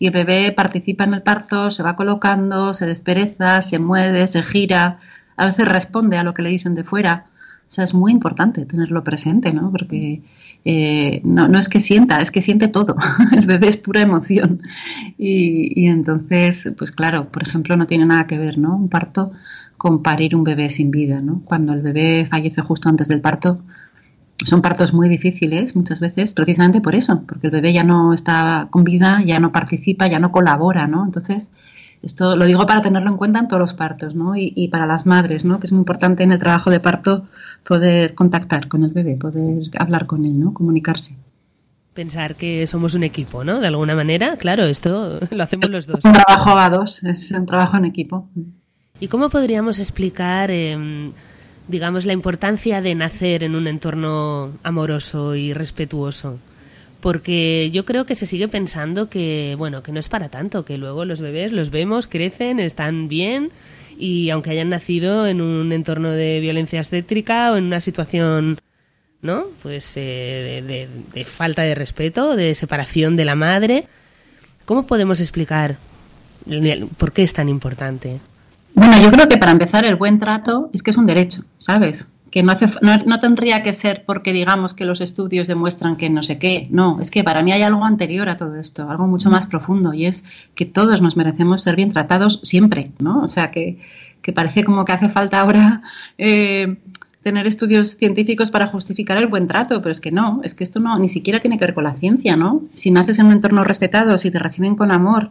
Y 0.00 0.08
el 0.08 0.12
bebé 0.12 0.50
participa 0.50 1.04
en 1.04 1.14
el 1.14 1.22
parto, 1.22 1.70
se 1.70 1.84
va 1.84 1.94
colocando, 1.94 2.74
se 2.74 2.86
despereza, 2.86 3.62
se 3.62 3.78
mueve, 3.78 4.26
se 4.26 4.42
gira, 4.42 4.98
a 5.36 5.46
veces 5.46 5.68
responde 5.68 6.16
a 6.16 6.24
lo 6.24 6.34
que 6.34 6.42
le 6.42 6.50
dicen 6.50 6.74
de 6.74 6.82
fuera. 6.82 7.26
O 7.68 7.70
sea, 7.70 7.84
es 7.84 7.94
muy 7.94 8.10
importante 8.10 8.66
tenerlo 8.66 9.04
presente, 9.04 9.52
¿no? 9.52 9.70
Porque 9.70 10.22
eh, 10.64 11.20
no, 11.22 11.46
no, 11.46 11.60
es 11.60 11.68
que 11.68 11.78
sienta, 11.78 12.18
es 12.18 12.32
que 12.32 12.40
siente 12.40 12.66
todo. 12.66 12.96
El 13.32 13.46
bebé 13.46 13.68
es 13.68 13.76
pura 13.76 14.00
emoción. 14.00 14.60
Y, 15.16 15.86
entonces, 15.86 16.72
pues 16.76 16.90
claro, 16.90 17.28
por 17.30 17.44
ejemplo, 17.44 17.76
no 17.76 17.86
tiene 17.86 18.06
nada 18.06 18.26
que 18.26 18.38
ver, 18.38 18.58
¿no? 18.58 18.74
Un 18.74 18.88
parto 18.88 19.30
con 19.76 20.02
parir 20.02 20.34
un 20.34 20.42
bebé 20.42 20.68
sin 20.68 20.90
vida, 20.90 21.20
¿no? 21.20 21.42
Cuando 21.44 21.72
el 21.74 21.80
bebé 21.80 22.26
fallece 22.26 22.60
justo 22.60 22.88
antes 22.88 23.06
del 23.06 23.20
parto, 23.20 23.62
son 24.44 24.62
partos 24.62 24.92
muy 24.92 25.08
difíciles 25.08 25.76
muchas 25.76 26.00
veces, 26.00 26.34
precisamente 26.34 26.80
por 26.80 26.94
eso, 26.94 27.22
porque 27.26 27.46
el 27.46 27.52
bebé 27.52 27.72
ya 27.72 27.84
no 27.84 28.12
está 28.12 28.68
con 28.70 28.84
vida, 28.84 29.22
ya 29.24 29.38
no 29.38 29.52
participa, 29.52 30.06
ya 30.06 30.18
no 30.18 30.32
colabora, 30.32 30.86
¿no? 30.86 31.04
Entonces, 31.04 31.52
esto 32.02 32.36
lo 32.36 32.44
digo 32.44 32.66
para 32.66 32.82
tenerlo 32.82 33.10
en 33.10 33.16
cuenta 33.16 33.38
en 33.38 33.48
todos 33.48 33.60
los 33.60 33.74
partos, 33.74 34.14
¿no? 34.14 34.36
Y, 34.36 34.68
para 34.68 34.86
las 34.86 35.06
madres, 35.06 35.44
¿no? 35.44 35.58
Que 35.58 35.66
es 35.66 35.72
muy 35.72 35.80
importante 35.80 36.22
en 36.22 36.32
el 36.32 36.38
trabajo 36.38 36.70
de 36.70 36.80
parto 36.80 37.26
poder 37.62 38.14
contactar 38.14 38.68
con 38.68 38.84
el 38.84 38.90
bebé, 38.90 39.16
poder 39.16 39.62
hablar 39.78 40.06
con 40.06 40.26
él, 40.26 40.38
¿no? 40.38 40.52
Comunicarse. 40.52 41.16
Pensar 41.94 42.34
que 42.34 42.66
somos 42.66 42.94
un 42.94 43.04
equipo, 43.04 43.44
¿no? 43.44 43.60
De 43.60 43.68
alguna 43.68 43.94
manera, 43.94 44.36
claro, 44.36 44.64
esto 44.64 45.20
lo 45.30 45.42
hacemos 45.42 45.70
los 45.70 45.86
dos. 45.86 46.04
Un 46.04 46.12
trabajo 46.12 46.58
a 46.58 46.68
dos, 46.68 47.02
es 47.04 47.30
un 47.30 47.46
trabajo 47.46 47.78
en 47.78 47.86
equipo. 47.86 48.28
¿Y 49.00 49.08
cómo 49.08 49.30
podríamos 49.30 49.78
explicar, 49.78 50.50
em, 50.50 51.12
digamos, 51.68 52.04
la 52.04 52.12
importancia 52.12 52.80
de 52.80 52.94
nacer 52.94 53.42
en 53.42 53.54
un 53.54 53.66
entorno 53.66 54.52
amoroso 54.62 55.34
y 55.34 55.54
respetuoso? 55.54 56.38
porque 57.04 57.68
yo 57.70 57.84
creo 57.84 58.06
que 58.06 58.14
se 58.14 58.24
sigue 58.24 58.48
pensando 58.48 59.10
que, 59.10 59.56
bueno, 59.58 59.82
que 59.82 59.92
no 59.92 60.00
es 60.00 60.08
para 60.08 60.30
tanto, 60.30 60.64
que 60.64 60.78
luego 60.78 61.04
los 61.04 61.20
bebés 61.20 61.52
los 61.52 61.68
vemos, 61.68 62.06
crecen, 62.06 62.58
están 62.58 63.08
bien 63.08 63.50
y 63.98 64.30
aunque 64.30 64.48
hayan 64.48 64.70
nacido 64.70 65.26
en 65.26 65.42
un 65.42 65.70
entorno 65.72 66.10
de 66.12 66.40
violencia 66.40 66.80
obstétrica 66.80 67.52
o 67.52 67.58
en 67.58 67.64
una 67.64 67.82
situación, 67.82 68.58
¿no? 69.20 69.44
Pues 69.62 69.92
eh, 69.98 70.88
de, 71.12 71.24
falta 71.26 71.60
de 71.60 71.74
respeto, 71.74 72.36
de 72.36 72.54
separación 72.54 73.16
de 73.16 73.26
la 73.26 73.34
madre, 73.34 73.86
¿cómo 74.64 74.86
podemos 74.86 75.20
explicar 75.20 75.76
por 76.98 77.12
qué 77.12 77.22
es 77.22 77.34
tan 77.34 77.50
importante? 77.50 78.18
Bueno, 78.74 79.00
yo 79.00 79.10
creo 79.10 79.28
que 79.28 79.38
para 79.38 79.52
empezar 79.52 79.84
el 79.84 79.96
buen 79.96 80.18
trato 80.18 80.70
es 80.72 80.82
que 80.82 80.90
es 80.90 80.96
un 80.96 81.06
derecho, 81.06 81.42
¿sabes? 81.58 82.08
que 82.34 82.42
no, 82.42 82.56
no, 83.06 83.20
tendría 83.20 83.62
que 83.62 83.72
ser 83.72 84.02
porque 84.04 84.32
digamos 84.32 84.74
que 84.74 84.84
los 84.84 85.00
estudios 85.00 85.46
demuestran 85.46 85.94
que 85.94 86.10
no 86.10 86.24
sé 86.24 86.36
qué. 86.36 86.66
No, 86.68 87.00
es 87.00 87.12
que 87.12 87.22
para 87.22 87.44
mí 87.44 87.52
hay 87.52 87.62
algo 87.62 87.84
anterior 87.84 88.28
a 88.28 88.36
todo 88.36 88.56
esto, 88.56 88.90
algo 88.90 89.06
mucho 89.06 89.30
más 89.30 89.46
profundo, 89.46 89.94
y 89.94 90.06
es 90.06 90.24
que 90.56 90.66
todos 90.66 91.00
nos 91.00 91.16
merecemos 91.16 91.62
ser 91.62 91.76
bien 91.76 91.92
tratados 91.92 92.40
siempre, 92.42 92.90
¿no? 92.98 93.22
O 93.22 93.28
sea, 93.28 93.52
que, 93.52 93.78
parece 94.34 94.64
como 94.64 94.84
que 94.84 94.90
hace 94.90 95.08
falta 95.10 95.42
ahora 95.42 95.82
eh, 96.18 96.76
tener 97.22 97.46
estudios 97.46 97.96
científicos 97.98 98.50
para 98.50 98.66
justificar 98.66 99.16
el 99.16 99.28
buen 99.28 99.46
trato, 99.46 99.80
pero 99.80 99.92
es 99.92 100.00
que 100.00 100.10
no, 100.10 100.40
es 100.42 100.56
que 100.56 100.64
esto 100.64 100.80
no 100.80 100.98
ni 100.98 101.08
siquiera 101.08 101.38
tiene 101.38 101.56
que 101.56 101.66
ver 101.66 101.74
con 101.74 101.84
la 101.84 101.94
ciencia, 101.94 102.34
¿no? 102.34 102.64
Si 102.74 102.90
naces 102.90 103.20
en 103.20 103.26
un 103.26 103.32
entorno 103.34 103.62
respetado, 103.62 104.18
si 104.18 104.32
te 104.32 104.40
reciben 104.40 104.74
con 104.74 104.90
amor, 104.90 105.30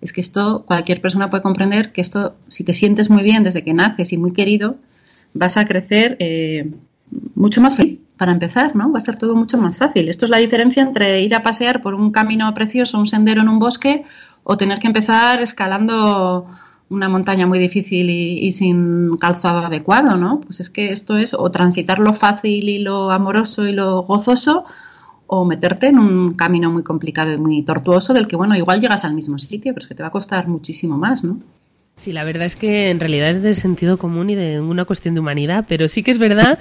es 0.00 0.12
que 0.12 0.20
esto 0.20 0.64
cualquier 0.66 1.00
persona 1.00 1.30
puede 1.30 1.42
comprender 1.42 1.92
que 1.92 2.00
esto, 2.00 2.34
si 2.48 2.64
te 2.64 2.72
sientes 2.72 3.10
muy 3.10 3.22
bien 3.22 3.42
desde 3.42 3.64
que 3.64 3.74
naces 3.74 4.12
y 4.12 4.18
muy 4.18 4.32
querido, 4.32 4.76
vas 5.32 5.56
a 5.56 5.64
crecer 5.64 6.16
eh, 6.20 6.70
mucho 7.34 7.60
más 7.60 7.76
fácil. 7.76 8.00
Para 8.16 8.30
empezar, 8.30 8.76
¿no? 8.76 8.92
Va 8.92 8.98
a 8.98 9.00
ser 9.00 9.16
todo 9.18 9.34
mucho 9.34 9.58
más 9.58 9.78
fácil. 9.78 10.08
Esto 10.08 10.24
es 10.24 10.30
la 10.30 10.36
diferencia 10.36 10.84
entre 10.84 11.20
ir 11.22 11.34
a 11.34 11.42
pasear 11.42 11.82
por 11.82 11.94
un 11.94 12.12
camino 12.12 12.54
precioso, 12.54 12.96
un 12.96 13.08
sendero 13.08 13.42
en 13.42 13.48
un 13.48 13.58
bosque, 13.58 14.04
o 14.44 14.56
tener 14.56 14.78
que 14.78 14.86
empezar 14.86 15.42
escalando 15.42 16.46
una 16.90 17.08
montaña 17.08 17.46
muy 17.46 17.58
difícil 17.58 18.10
y, 18.10 18.52
sin 18.52 19.16
calzado 19.16 19.60
adecuado, 19.60 20.16
¿no? 20.16 20.40
Pues 20.40 20.60
es 20.60 20.70
que 20.70 20.92
esto 20.92 21.16
es 21.16 21.34
o 21.34 21.50
transitar 21.50 21.98
lo 21.98 22.12
fácil 22.12 22.68
y 22.68 22.78
lo 22.78 23.10
amoroso 23.10 23.66
y 23.66 23.72
lo 23.72 24.02
gozoso, 24.02 24.64
o 25.26 25.44
meterte 25.44 25.88
en 25.88 25.98
un 25.98 26.34
camino 26.34 26.70
muy 26.70 26.82
complicado 26.82 27.32
y 27.32 27.38
muy 27.38 27.62
tortuoso 27.62 28.12
del 28.12 28.28
que, 28.28 28.36
bueno, 28.36 28.56
igual 28.56 28.80
llegas 28.80 29.04
al 29.04 29.14
mismo 29.14 29.38
sitio, 29.38 29.72
pero 29.72 29.82
es 29.82 29.88
que 29.88 29.94
te 29.94 30.02
va 30.02 30.08
a 30.08 30.12
costar 30.12 30.48
muchísimo 30.48 30.98
más, 30.98 31.24
¿no? 31.24 31.38
Sí, 31.96 32.12
la 32.12 32.24
verdad 32.24 32.46
es 32.46 32.56
que 32.56 32.90
en 32.90 32.98
realidad 32.98 33.30
es 33.30 33.42
de 33.42 33.54
sentido 33.54 33.98
común 33.98 34.30
y 34.30 34.34
de 34.34 34.60
una 34.60 34.84
cuestión 34.84 35.14
de 35.14 35.20
humanidad, 35.20 35.64
pero 35.68 35.88
sí 35.88 36.02
que 36.02 36.10
es 36.10 36.18
verdad 36.18 36.58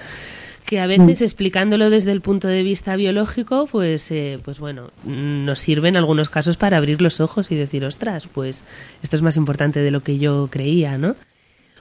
que 0.66 0.80
a 0.80 0.88
veces 0.88 1.22
mm. 1.22 1.24
explicándolo 1.24 1.90
desde 1.90 2.12
el 2.12 2.22
punto 2.22 2.48
de 2.48 2.64
vista 2.64 2.96
biológico, 2.96 3.68
pues, 3.68 4.10
eh, 4.12 4.40
pues 4.44 4.60
bueno, 4.60 4.92
nos 5.04 5.60
sirve 5.60 5.90
en 5.90 5.98
algunos 5.98 6.30
casos 6.30 6.56
para 6.56 6.78
abrir 6.78 7.02
los 7.02 7.20
ojos 7.20 7.52
y 7.52 7.56
decir, 7.56 7.84
ostras, 7.84 8.28
pues 8.28 8.64
esto 9.02 9.16
es 9.16 9.22
más 9.22 9.36
importante 9.36 9.80
de 9.80 9.92
lo 9.92 10.04
que 10.04 10.20
yo 10.20 10.48
creía, 10.50 10.98
¿no? 10.98 11.16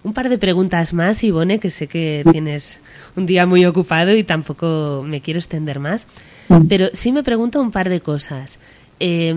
Un 0.03 0.15
par 0.15 0.29
de 0.29 0.39
preguntas 0.39 0.95
más, 0.95 1.23
Ivone, 1.23 1.61
que 1.61 1.71
sé 1.71 1.87
que 1.87 2.25
tienes 2.33 2.81
un 3.15 3.25
día 3.27 3.47
muy 3.47 3.65
ocupado 3.67 4.17
y 4.17 4.25
tampoco 4.25 5.05
me 5.07 5.21
quiero 5.21 5.39
extender 5.39 5.79
más. 5.79 6.09
Pero 6.69 6.89
sí 6.93 7.13
me 7.13 7.23
pregunto 7.23 7.61
un 7.61 7.71
par 7.71 7.89
de 7.89 8.01
cosas. 8.01 8.59
Eh, 9.01 9.35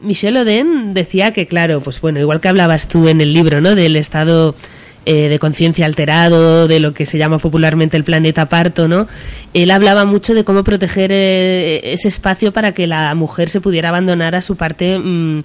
Michelle 0.00 0.40
Oden 0.40 0.94
decía 0.94 1.32
que, 1.32 1.46
claro, 1.46 1.80
pues 1.80 2.00
bueno, 2.00 2.20
igual 2.20 2.40
que 2.40 2.48
hablabas 2.48 2.86
tú 2.88 3.08
en 3.08 3.20
el 3.20 3.34
libro, 3.34 3.60
¿no? 3.60 3.74
Del 3.74 3.96
estado 3.96 4.54
eh, 5.06 5.28
de 5.28 5.38
conciencia 5.38 5.86
alterado, 5.86 6.68
de 6.68 6.78
lo 6.78 6.94
que 6.94 7.06
se 7.06 7.18
llama 7.18 7.38
popularmente 7.38 7.96
el 7.96 8.04
planeta 8.04 8.48
parto, 8.48 8.86
¿no? 8.86 9.08
Él 9.54 9.70
hablaba 9.70 10.04
mucho 10.04 10.34
de 10.34 10.44
cómo 10.44 10.62
proteger 10.62 11.10
eh, 11.12 11.92
ese 11.92 12.08
espacio 12.08 12.52
para 12.52 12.72
que 12.72 12.86
la 12.86 13.12
mujer 13.14 13.50
se 13.50 13.60
pudiera 13.60 13.88
abandonar 13.88 14.34
a 14.36 14.42
su 14.42 14.56
parte 14.56 14.98
mm, 14.98 15.40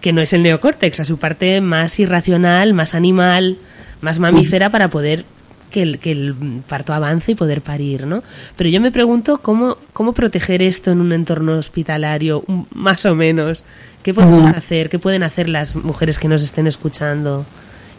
que 0.00 0.12
no 0.12 0.20
es 0.20 0.32
el 0.32 0.42
neocórtex, 0.42 1.00
a 1.00 1.04
su 1.04 1.18
parte 1.18 1.60
más 1.60 1.98
irracional, 1.98 2.72
más 2.72 2.94
animal, 2.94 3.56
más 4.00 4.20
mamífera 4.20 4.70
para 4.70 4.88
poder 4.88 5.24
que 5.70 5.82
el, 5.82 5.98
que 5.98 6.12
el 6.12 6.34
parto 6.68 6.92
avance 6.92 7.32
y 7.32 7.34
poder 7.34 7.60
parir, 7.62 8.06
¿no? 8.06 8.22
Pero 8.56 8.70
yo 8.70 8.80
me 8.80 8.90
pregunto 8.90 9.38
cómo, 9.38 9.76
cómo 9.92 10.12
proteger 10.12 10.62
esto 10.62 10.90
en 10.90 11.00
un 11.00 11.12
entorno 11.12 11.52
hospitalario, 11.52 12.44
más 12.74 13.06
o 13.06 13.14
menos. 13.14 13.64
¿Qué 14.02 14.14
podemos 14.14 14.48
hacer? 14.48 14.88
¿Qué 14.88 14.98
pueden 14.98 15.22
hacer 15.22 15.48
las 15.48 15.74
mujeres 15.74 16.18
que 16.18 16.28
nos 16.28 16.42
estén 16.42 16.66
escuchando? 16.66 17.44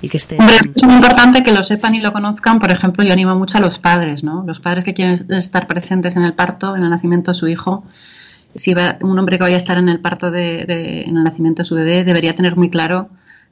Y 0.01 0.07
que 0.07 0.17
estén... 0.17 0.39
es 0.41 0.83
muy 0.83 0.95
importante 0.95 1.43
que 1.43 1.51
lo 1.51 1.61
sepan 1.61 1.93
y 1.93 1.99
lo 1.99 2.13
conozcan. 2.13 2.59
Por 2.59 2.71
ejemplo, 2.71 3.03
yo 3.03 3.11
animo 3.11 3.35
mucho 3.35 3.57
a 3.57 3.61
los 3.61 3.77
padres, 3.79 4.23
¿no? 4.23 4.43
Los 4.47 4.59
padres 4.59 4.85
que 4.85 4.93
quieren 4.93 5.17
estar 5.33 5.67
presentes 5.67 6.15
en 6.15 6.23
el 6.23 6.33
parto, 6.33 6.75
en 6.75 6.83
el 6.83 6.89
nacimiento 6.89 7.31
de 7.31 7.35
su 7.35 7.47
hijo. 7.47 7.83
Si 8.55 8.73
va, 8.73 8.97
un 9.01 9.19
hombre 9.19 9.37
que 9.37 9.43
vaya 9.43 9.55
a 9.55 9.57
estar 9.57 9.77
en 9.77 9.89
el 9.89 9.99
parto 9.99 10.31
de, 10.31 11.03
en 11.05 11.17
el 11.17 11.23
nacimiento 11.23 11.61
de 11.61 11.65
su 11.65 11.75
bebé 11.75 12.03
debería 12.03 12.33
tener 12.33 12.55
muy 12.55 12.69
claro 12.69 13.09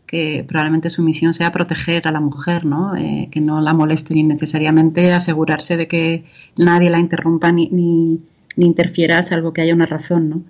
que 0.07 0.45
probablemente 0.47 0.89
su 0.89 1.03
misión 1.03 1.33
sea 1.33 1.51
proteger 1.51 2.07
a 2.07 2.11
la 2.11 2.21
mujer, 2.21 2.65
¿no? 2.65 2.95
Eh, 2.95 3.27
que 3.29 3.41
no 3.41 3.59
la 3.59 3.73
molesten 3.73 4.17
innecesariamente, 4.17 5.11
asegurarse 5.11 5.75
de 5.75 5.87
que 5.89 6.23
nadie 6.55 6.89
la 6.89 6.97
interrumpa 6.97 7.51
ni, 7.51 7.67
ni, 7.67 8.21
interfiera, 8.55 9.21
salvo 9.21 9.53
que 9.53 9.61
haya 9.61 9.75
una 9.75 9.85
razón, 9.85 10.29
¿no? 10.29 10.41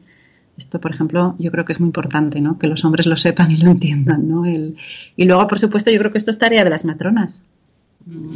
Esto, 0.58 0.80
por 0.80 0.92
ejemplo, 0.92 1.36
yo 1.40 1.52
creo 1.52 1.66
que 1.66 1.74
es 1.74 1.80
muy 1.80 1.88
importante, 1.88 2.40
¿no? 2.40 2.58
Que 2.58 2.68
los 2.68 2.86
hombres 2.86 3.08
lo 3.08 3.16
sepan 3.16 3.52
y 3.52 3.58
lo 3.58 3.70
entiendan, 3.70 4.28
¿no? 4.30 4.44
y 4.48 5.26
luego, 5.26 5.46
por 5.48 5.60
supuesto, 5.60 5.92
yo 5.92 6.00
creo 6.00 6.12
que 6.12 6.18
esto 6.18 6.32
es 6.32 6.38
tarea 6.38 6.64
de 6.64 6.70
las 6.70 6.86
matronas. 6.86 7.42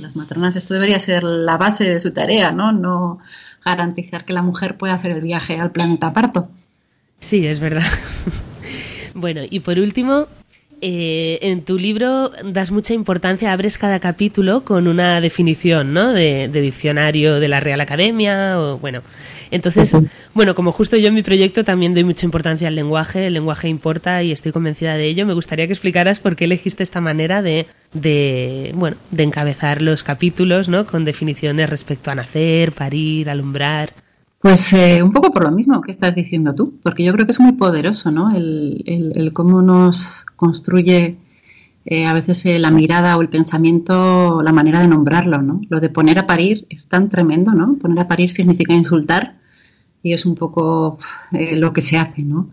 Las 0.02 0.16
matronas, 0.16 0.56
esto 0.56 0.74
debería 0.74 1.00
ser 1.00 1.24
la 1.24 1.58
base 1.58 1.86
de 1.86 2.00
su 2.00 2.12
tarea, 2.12 2.52
¿no? 2.52 2.74
No 2.74 3.20
garantizar 3.64 4.26
que 4.26 4.34
la 4.34 4.42
mujer 4.42 4.76
pueda 4.78 4.96
hacer 4.96 5.12
el 5.12 5.22
viaje 5.22 5.56
al 5.56 5.72
planeta 5.72 6.12
parto. 6.14 6.50
Sí, 7.20 7.46
es 7.46 7.60
verdad. 7.60 7.84
Bueno, 9.14 9.42
y 9.50 9.60
por 9.60 9.78
último, 9.78 10.28
eh, 10.82 11.38
en 11.44 11.62
tu 11.64 11.78
libro 11.78 12.32
das 12.44 12.72
mucha 12.72 12.96
importancia, 12.96 13.54
abres 13.54 13.78
cada 13.78 14.00
capítulo 14.00 14.66
con 14.66 14.88
una 14.88 15.22
definición, 15.22 15.94
¿no? 15.94 16.12
De, 16.12 16.48
diccionario 16.48 17.40
de 17.40 17.48
la 17.48 17.60
Real 17.60 17.82
Academia, 17.82 18.60
o 18.60 18.80
bueno. 18.80 19.04
Entonces, 19.52 19.96
bueno, 20.34 20.56
como 20.56 20.72
justo 20.72 20.98
yo 20.98 21.10
en 21.10 21.14
mi 21.14 21.22
proyecto 21.22 21.64
también 21.64 21.94
doy 21.94 22.04
mucha 22.04 22.26
importancia 22.26 22.68
al 22.68 22.76
lenguaje, 22.76 23.28
el 23.28 23.34
lenguaje 23.34 23.70
importa 23.70 24.24
y 24.24 24.32
estoy 24.32 24.52
convencida 24.52 24.96
de 24.96 25.06
ello. 25.06 25.26
Me 25.28 25.34
gustaría 25.34 25.68
que 25.68 25.74
explicaras 25.74 26.20
por 26.20 26.36
qué 26.36 26.46
elegiste 26.46 26.82
esta 26.82 27.00
manera 27.00 27.44
de, 27.44 27.68
de 27.94 28.72
bueno, 28.74 28.98
de 29.12 29.24
encabezar 29.24 29.84
los 29.84 30.02
capítulos, 30.02 30.68
¿no? 30.68 30.88
Con 30.88 31.06
definiciones 31.06 31.70
respecto 31.70 32.10
a 32.10 32.16
nacer, 32.16 32.72
parir, 32.72 33.30
alumbrar. 33.30 33.92
Pues 34.42 34.74
eh, 34.74 35.04
un 35.04 35.12
poco 35.12 35.32
por 35.32 35.44
lo 35.44 35.52
mismo 35.52 35.82
que 35.82 35.92
estás 35.92 36.16
diciendo 36.16 36.56
tú, 36.56 36.80
porque 36.82 37.04
yo 37.04 37.14
creo 37.14 37.28
que 37.28 37.32
es 37.32 37.40
muy 37.40 37.52
poderoso, 37.52 38.10
¿no? 38.10 38.36
El, 38.36 39.30
cómo 39.34 39.62
nos 39.62 40.26
construye 40.36 41.18
eh, 41.86 42.06
a 42.08 42.14
veces 42.14 42.44
eh, 42.48 42.58
la 42.58 42.72
mirada 42.72 43.18
o 43.18 43.22
el 43.22 43.30
pensamiento, 43.30 44.42
la 44.42 44.52
manera 44.52 44.80
de 44.80 44.88
nombrarlo, 44.88 45.44
¿no? 45.44 45.62
Lo 45.70 45.80
de 45.80 45.90
poner 45.90 46.18
a 46.18 46.26
parir 46.26 46.66
es 46.70 46.88
tan 46.88 47.08
tremendo, 47.08 47.52
¿no? 47.52 47.76
Poner 47.76 48.00
a 48.00 48.08
parir 48.08 48.32
significa 48.32 48.74
insultar 48.74 49.36
y 50.02 50.14
es 50.14 50.26
un 50.26 50.34
poco 50.34 50.98
lo 51.32 51.72
que 51.72 51.82
se 51.82 52.00
hace, 52.00 52.24
¿no? 52.24 52.50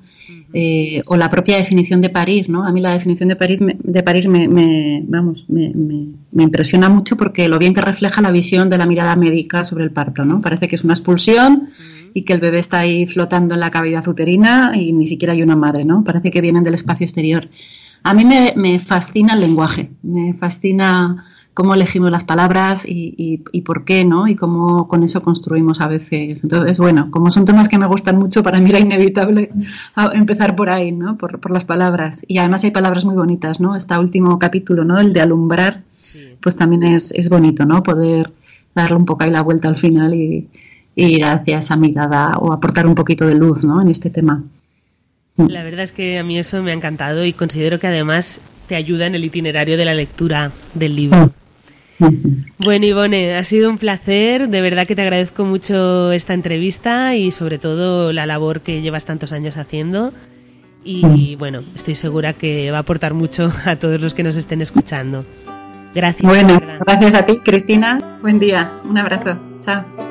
O 1.06 1.16
la 1.16 1.28
propia 1.28 1.56
definición 1.56 2.00
de 2.00 2.08
parir, 2.08 2.48
¿no? 2.48 2.64
A 2.64 2.72
mí 2.72 2.80
la 2.80 2.92
definición 2.92 3.28
de 3.28 3.36
parir, 3.36 3.58
de 3.60 4.02
parir 4.02 4.28
me, 4.28 4.48
me 4.48 5.02
vamos, 5.06 5.44
me, 5.48 5.72
me, 5.74 6.42
impresiona 6.42 6.88
mucho 6.88 7.16
porque 7.16 7.48
lo 7.48 7.58
bien 7.58 7.74
que 7.74 7.80
refleja 7.80 8.22
la 8.22 8.30
visión 8.30 8.68
de 8.68 8.78
la 8.78 8.86
mirada 8.86 9.14
médica 9.16 9.64
sobre 9.64 9.84
el 9.84 9.90
parto, 9.90 10.24
¿no? 10.24 10.40
Parece 10.40 10.68
que 10.68 10.76
es 10.76 10.84
una 10.84 10.94
expulsión 10.94 11.68
y 12.14 12.22
que 12.22 12.32
el 12.32 12.40
bebé 12.40 12.58
está 12.58 12.78
ahí 12.78 13.06
flotando 13.06 13.54
en 13.54 13.60
la 13.60 13.70
cavidad 13.70 14.06
uterina 14.08 14.72
y 14.74 14.92
ni 14.92 15.06
siquiera 15.06 15.34
hay 15.34 15.42
una 15.42 15.56
madre, 15.56 15.84
¿no? 15.84 16.02
Parece 16.02 16.30
que 16.30 16.40
vienen 16.40 16.64
del 16.64 16.74
espacio 16.74 17.04
exterior. 17.04 17.48
A 18.02 18.14
mí 18.14 18.24
me, 18.24 18.54
me 18.56 18.78
fascina 18.78 19.34
el 19.34 19.40
lenguaje, 19.40 19.90
me 20.02 20.32
fascina 20.34 21.24
cómo 21.58 21.74
elegimos 21.74 22.12
las 22.12 22.22
palabras 22.22 22.84
y, 22.86 23.42
y, 23.52 23.60
por 23.62 23.84
qué, 23.84 24.04
¿no? 24.04 24.28
Y 24.28 24.36
cómo 24.36 24.86
con 24.86 25.02
eso 25.02 25.24
construimos 25.24 25.80
a 25.80 25.88
veces. 25.88 26.44
Entonces, 26.44 26.78
bueno, 26.78 27.10
como 27.10 27.32
son 27.32 27.46
temas 27.46 27.68
que 27.68 27.78
me 27.78 27.86
gustan 27.88 28.16
mucho, 28.16 28.44
para 28.44 28.60
mí 28.60 28.70
era 28.70 28.78
inevitable 28.78 29.50
empezar 30.12 30.54
por 30.54 30.70
ahí, 30.70 30.92
¿no? 30.92 31.18
Por, 31.18 31.40
por 31.40 31.50
las 31.50 31.64
palabras. 31.64 32.24
Y 32.28 32.38
además 32.38 32.62
hay 32.62 32.70
palabras 32.70 33.04
muy 33.04 33.16
bonitas, 33.16 33.58
¿no? 33.58 33.74
Este 33.74 33.98
último 33.98 34.38
capítulo, 34.38 34.84
¿no? 34.84 35.00
El 35.00 35.12
de 35.12 35.20
alumbrar, 35.20 35.82
pues 36.38 36.54
también 36.54 36.84
es, 36.84 37.10
es 37.10 37.28
bonito, 37.28 37.66
¿no? 37.66 37.82
Poder 37.82 38.30
darle 38.72 38.96
un 38.96 39.04
poco 39.04 39.24
ahí 39.24 39.32
la 39.32 39.42
vuelta 39.42 39.66
al 39.66 39.74
final 39.74 40.14
y, 40.14 40.46
ir 40.94 41.24
hacia 41.24 41.58
esa 41.58 41.76
mirada 41.76 42.34
o 42.38 42.52
aportar 42.52 42.86
un 42.86 42.94
poquito 42.94 43.26
de 43.26 43.34
luz, 43.34 43.64
¿no? 43.64 43.82
En 43.82 43.88
este 43.88 44.10
tema. 44.10 44.44
La 45.36 45.64
verdad 45.64 45.82
es 45.82 45.90
que 45.90 46.20
a 46.20 46.22
mí 46.22 46.38
eso 46.38 46.62
me 46.62 46.70
ha 46.70 46.74
encantado 46.74 47.24
y 47.24 47.32
considero 47.32 47.80
que 47.80 47.88
además 47.88 48.38
te 48.68 48.76
ayuda 48.76 49.06
en 49.06 49.16
el 49.16 49.24
itinerario 49.24 49.76
de 49.76 49.84
la 49.84 49.94
lectura 49.94 50.52
del 50.74 50.94
libro. 50.94 51.32
Bueno, 52.58 52.86
Ivone, 52.86 53.36
ha 53.36 53.44
sido 53.44 53.70
un 53.70 53.78
placer. 53.78 54.48
De 54.48 54.60
verdad 54.60 54.86
que 54.86 54.96
te 54.96 55.02
agradezco 55.02 55.44
mucho 55.44 56.10
esta 56.12 56.34
entrevista 56.34 57.14
y 57.14 57.30
sobre 57.30 57.58
todo 57.58 58.12
la 58.12 58.26
labor 58.26 58.62
que 58.62 58.82
llevas 58.82 59.04
tantos 59.04 59.32
años 59.32 59.56
haciendo. 59.56 60.12
Y 60.84 61.36
bueno, 61.36 61.62
estoy 61.76 61.94
segura 61.94 62.32
que 62.32 62.70
va 62.70 62.78
a 62.78 62.80
aportar 62.80 63.14
mucho 63.14 63.52
a 63.64 63.76
todos 63.76 64.00
los 64.00 64.14
que 64.14 64.22
nos 64.22 64.36
estén 64.36 64.60
escuchando. 64.60 65.24
Gracias. 65.94 66.22
Bueno, 66.22 66.60
gracias 66.86 67.14
a 67.14 67.26
ti, 67.26 67.38
Cristina. 67.38 68.18
Buen 68.22 68.38
día. 68.38 68.72
Un 68.84 68.98
abrazo. 68.98 69.38
Chao. 69.60 70.07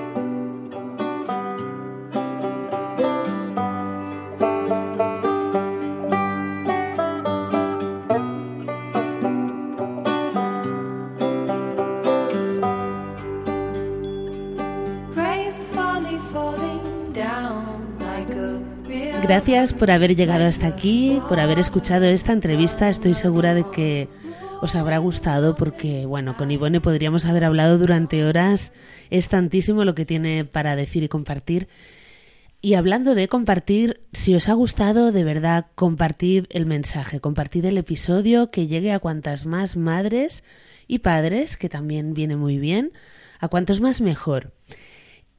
Gracias 19.27 19.73
por 19.73 19.91
haber 19.91 20.15
llegado 20.15 20.45
hasta 20.45 20.67
aquí, 20.67 21.21
por 21.27 21.41
haber 21.41 21.59
escuchado 21.59 22.05
esta 22.05 22.31
entrevista. 22.31 22.87
Estoy 22.87 23.13
segura 23.13 23.53
de 23.53 23.65
que 23.69 24.07
os 24.61 24.73
habrá 24.77 24.99
gustado 24.99 25.57
porque, 25.57 26.05
bueno, 26.05 26.37
con 26.37 26.49
Ivone 26.49 26.79
podríamos 26.79 27.25
haber 27.25 27.43
hablado 27.43 27.77
durante 27.77 28.23
horas. 28.23 28.71
Es 29.09 29.27
tantísimo 29.27 29.83
lo 29.83 29.95
que 29.95 30.05
tiene 30.05 30.45
para 30.45 30.77
decir 30.77 31.03
y 31.03 31.09
compartir. 31.09 31.67
Y 32.61 32.75
hablando 32.75 33.15
de 33.15 33.27
compartir, 33.27 33.99
si 34.13 34.33
os 34.33 34.47
ha 34.47 34.53
gustado, 34.53 35.11
de 35.11 35.25
verdad, 35.25 35.65
compartid 35.75 36.45
el 36.49 36.65
mensaje, 36.65 37.19
compartid 37.19 37.65
el 37.65 37.77
episodio, 37.77 38.49
que 38.49 38.67
llegue 38.67 38.93
a 38.93 38.99
cuantas 38.99 39.45
más 39.45 39.75
madres 39.75 40.45
y 40.87 40.99
padres, 40.99 41.57
que 41.57 41.67
también 41.67 42.13
viene 42.13 42.37
muy 42.37 42.59
bien, 42.59 42.93
a 43.41 43.49
cuantos 43.49 43.81
más 43.81 43.99
mejor. 43.99 44.53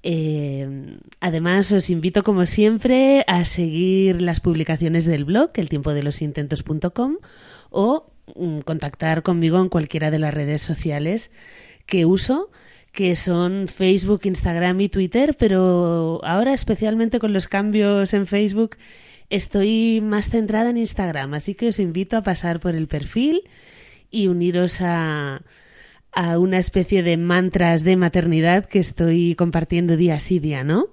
Eh, 0.02 0.98
además, 1.20 1.72
os 1.72 1.90
invito, 1.90 2.22
como 2.22 2.46
siempre, 2.46 3.24
a 3.26 3.44
seguir 3.44 4.22
las 4.22 4.40
publicaciones 4.40 5.04
del 5.04 5.24
blog, 5.24 5.50
el 5.54 5.68
tiempo 5.68 5.92
de 5.92 6.02
los 6.02 6.22
intentos.com, 6.22 7.16
o 7.70 8.10
mm, 8.36 8.58
contactar 8.60 9.22
conmigo 9.22 9.60
en 9.60 9.68
cualquiera 9.68 10.10
de 10.10 10.18
las 10.18 10.32
redes 10.32 10.62
sociales 10.62 11.30
que 11.86 12.04
uso, 12.04 12.50
que 12.92 13.16
son 13.16 13.68
Facebook, 13.68 14.20
Instagram 14.24 14.80
y 14.80 14.88
Twitter, 14.88 15.36
pero 15.38 16.20
ahora, 16.24 16.52
especialmente 16.52 17.18
con 17.18 17.32
los 17.32 17.48
cambios 17.48 18.14
en 18.14 18.26
Facebook, 18.26 18.76
estoy 19.30 20.00
más 20.02 20.28
centrada 20.28 20.70
en 20.70 20.78
Instagram, 20.78 21.34
así 21.34 21.54
que 21.54 21.68
os 21.68 21.80
invito 21.80 22.16
a 22.16 22.22
pasar 22.22 22.60
por 22.60 22.74
el 22.74 22.88
perfil 22.88 23.42
y 24.10 24.28
uniros 24.28 24.80
a 24.80 25.42
a 26.12 26.38
una 26.38 26.58
especie 26.58 27.02
de 27.02 27.16
mantras 27.16 27.84
de 27.84 27.96
maternidad 27.96 28.66
que 28.66 28.78
estoy 28.78 29.34
compartiendo 29.34 29.96
día 29.96 30.18
sí 30.20 30.38
día, 30.38 30.64
¿no? 30.64 30.86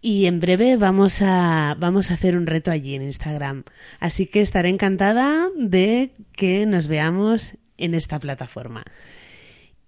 Y 0.00 0.26
en 0.26 0.40
breve 0.40 0.76
vamos 0.76 1.20
a, 1.22 1.76
vamos 1.78 2.10
a 2.10 2.14
hacer 2.14 2.36
un 2.36 2.46
reto 2.46 2.70
allí 2.70 2.94
en 2.94 3.02
Instagram. 3.02 3.64
Así 3.98 4.26
que 4.26 4.40
estaré 4.40 4.68
encantada 4.68 5.48
de 5.56 6.12
que 6.32 6.66
nos 6.66 6.86
veamos 6.86 7.54
en 7.76 7.94
esta 7.94 8.20
plataforma. 8.20 8.84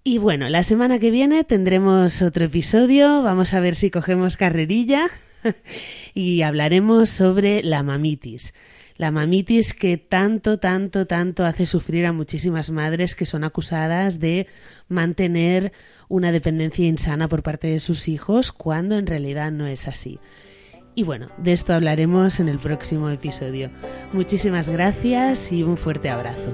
Y 0.02 0.18
bueno, 0.18 0.48
la 0.48 0.62
semana 0.62 0.98
que 0.98 1.10
viene 1.10 1.44
tendremos 1.44 2.22
otro 2.22 2.46
episodio. 2.46 3.22
Vamos 3.22 3.54
a 3.54 3.60
ver 3.60 3.74
si 3.74 3.90
cogemos 3.90 4.36
carrerilla 4.36 5.06
y 6.14 6.42
hablaremos 6.42 7.10
sobre 7.10 7.62
la 7.62 7.82
mamitis 7.82 8.54
la 8.98 9.10
mamitis 9.10 9.72
que 9.72 9.96
tanto, 9.96 10.58
tanto, 10.58 11.06
tanto 11.06 11.46
hace 11.46 11.64
sufrir 11.64 12.04
a 12.04 12.12
muchísimas 12.12 12.70
madres 12.70 13.14
que 13.14 13.26
son 13.26 13.44
acusadas 13.44 14.18
de 14.18 14.46
mantener 14.88 15.72
una 16.08 16.32
dependencia 16.32 16.86
insana 16.86 17.28
por 17.28 17.42
parte 17.42 17.68
de 17.68 17.80
sus 17.80 18.08
hijos 18.08 18.52
cuando 18.52 18.98
en 18.98 19.06
realidad 19.06 19.52
no 19.52 19.66
es 19.66 19.88
así. 19.88 20.18
Y 20.96 21.04
bueno, 21.04 21.28
de 21.38 21.52
esto 21.52 21.72
hablaremos 21.72 22.40
en 22.40 22.48
el 22.48 22.58
próximo 22.58 23.08
episodio. 23.08 23.70
Muchísimas 24.12 24.68
gracias 24.68 25.52
y 25.52 25.62
un 25.62 25.76
fuerte 25.76 26.10
abrazo. 26.10 26.52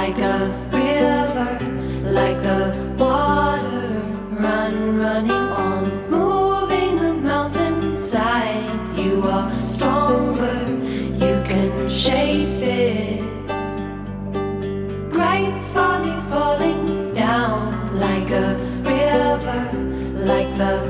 like 0.00 0.18
a 0.18 0.40
river, 0.72 1.52
like 2.18 2.38
the 2.48 2.60
water, 2.98 3.88
run, 4.44 4.98
running 4.98 5.46
on, 5.66 5.82
moving 6.08 6.96
the 6.96 7.12
mountainside. 7.28 8.98
You 8.98 9.22
are 9.36 9.54
stronger, 9.54 10.60
you 11.24 11.34
can 11.50 11.90
shape 11.90 12.62
it. 12.62 13.20
Gracefully 15.16 16.16
falling 16.30 17.12
down 17.12 17.60
like 18.06 18.30
a 18.46 18.48
river, 18.94 19.62
like 20.30 20.50
the 20.62 20.89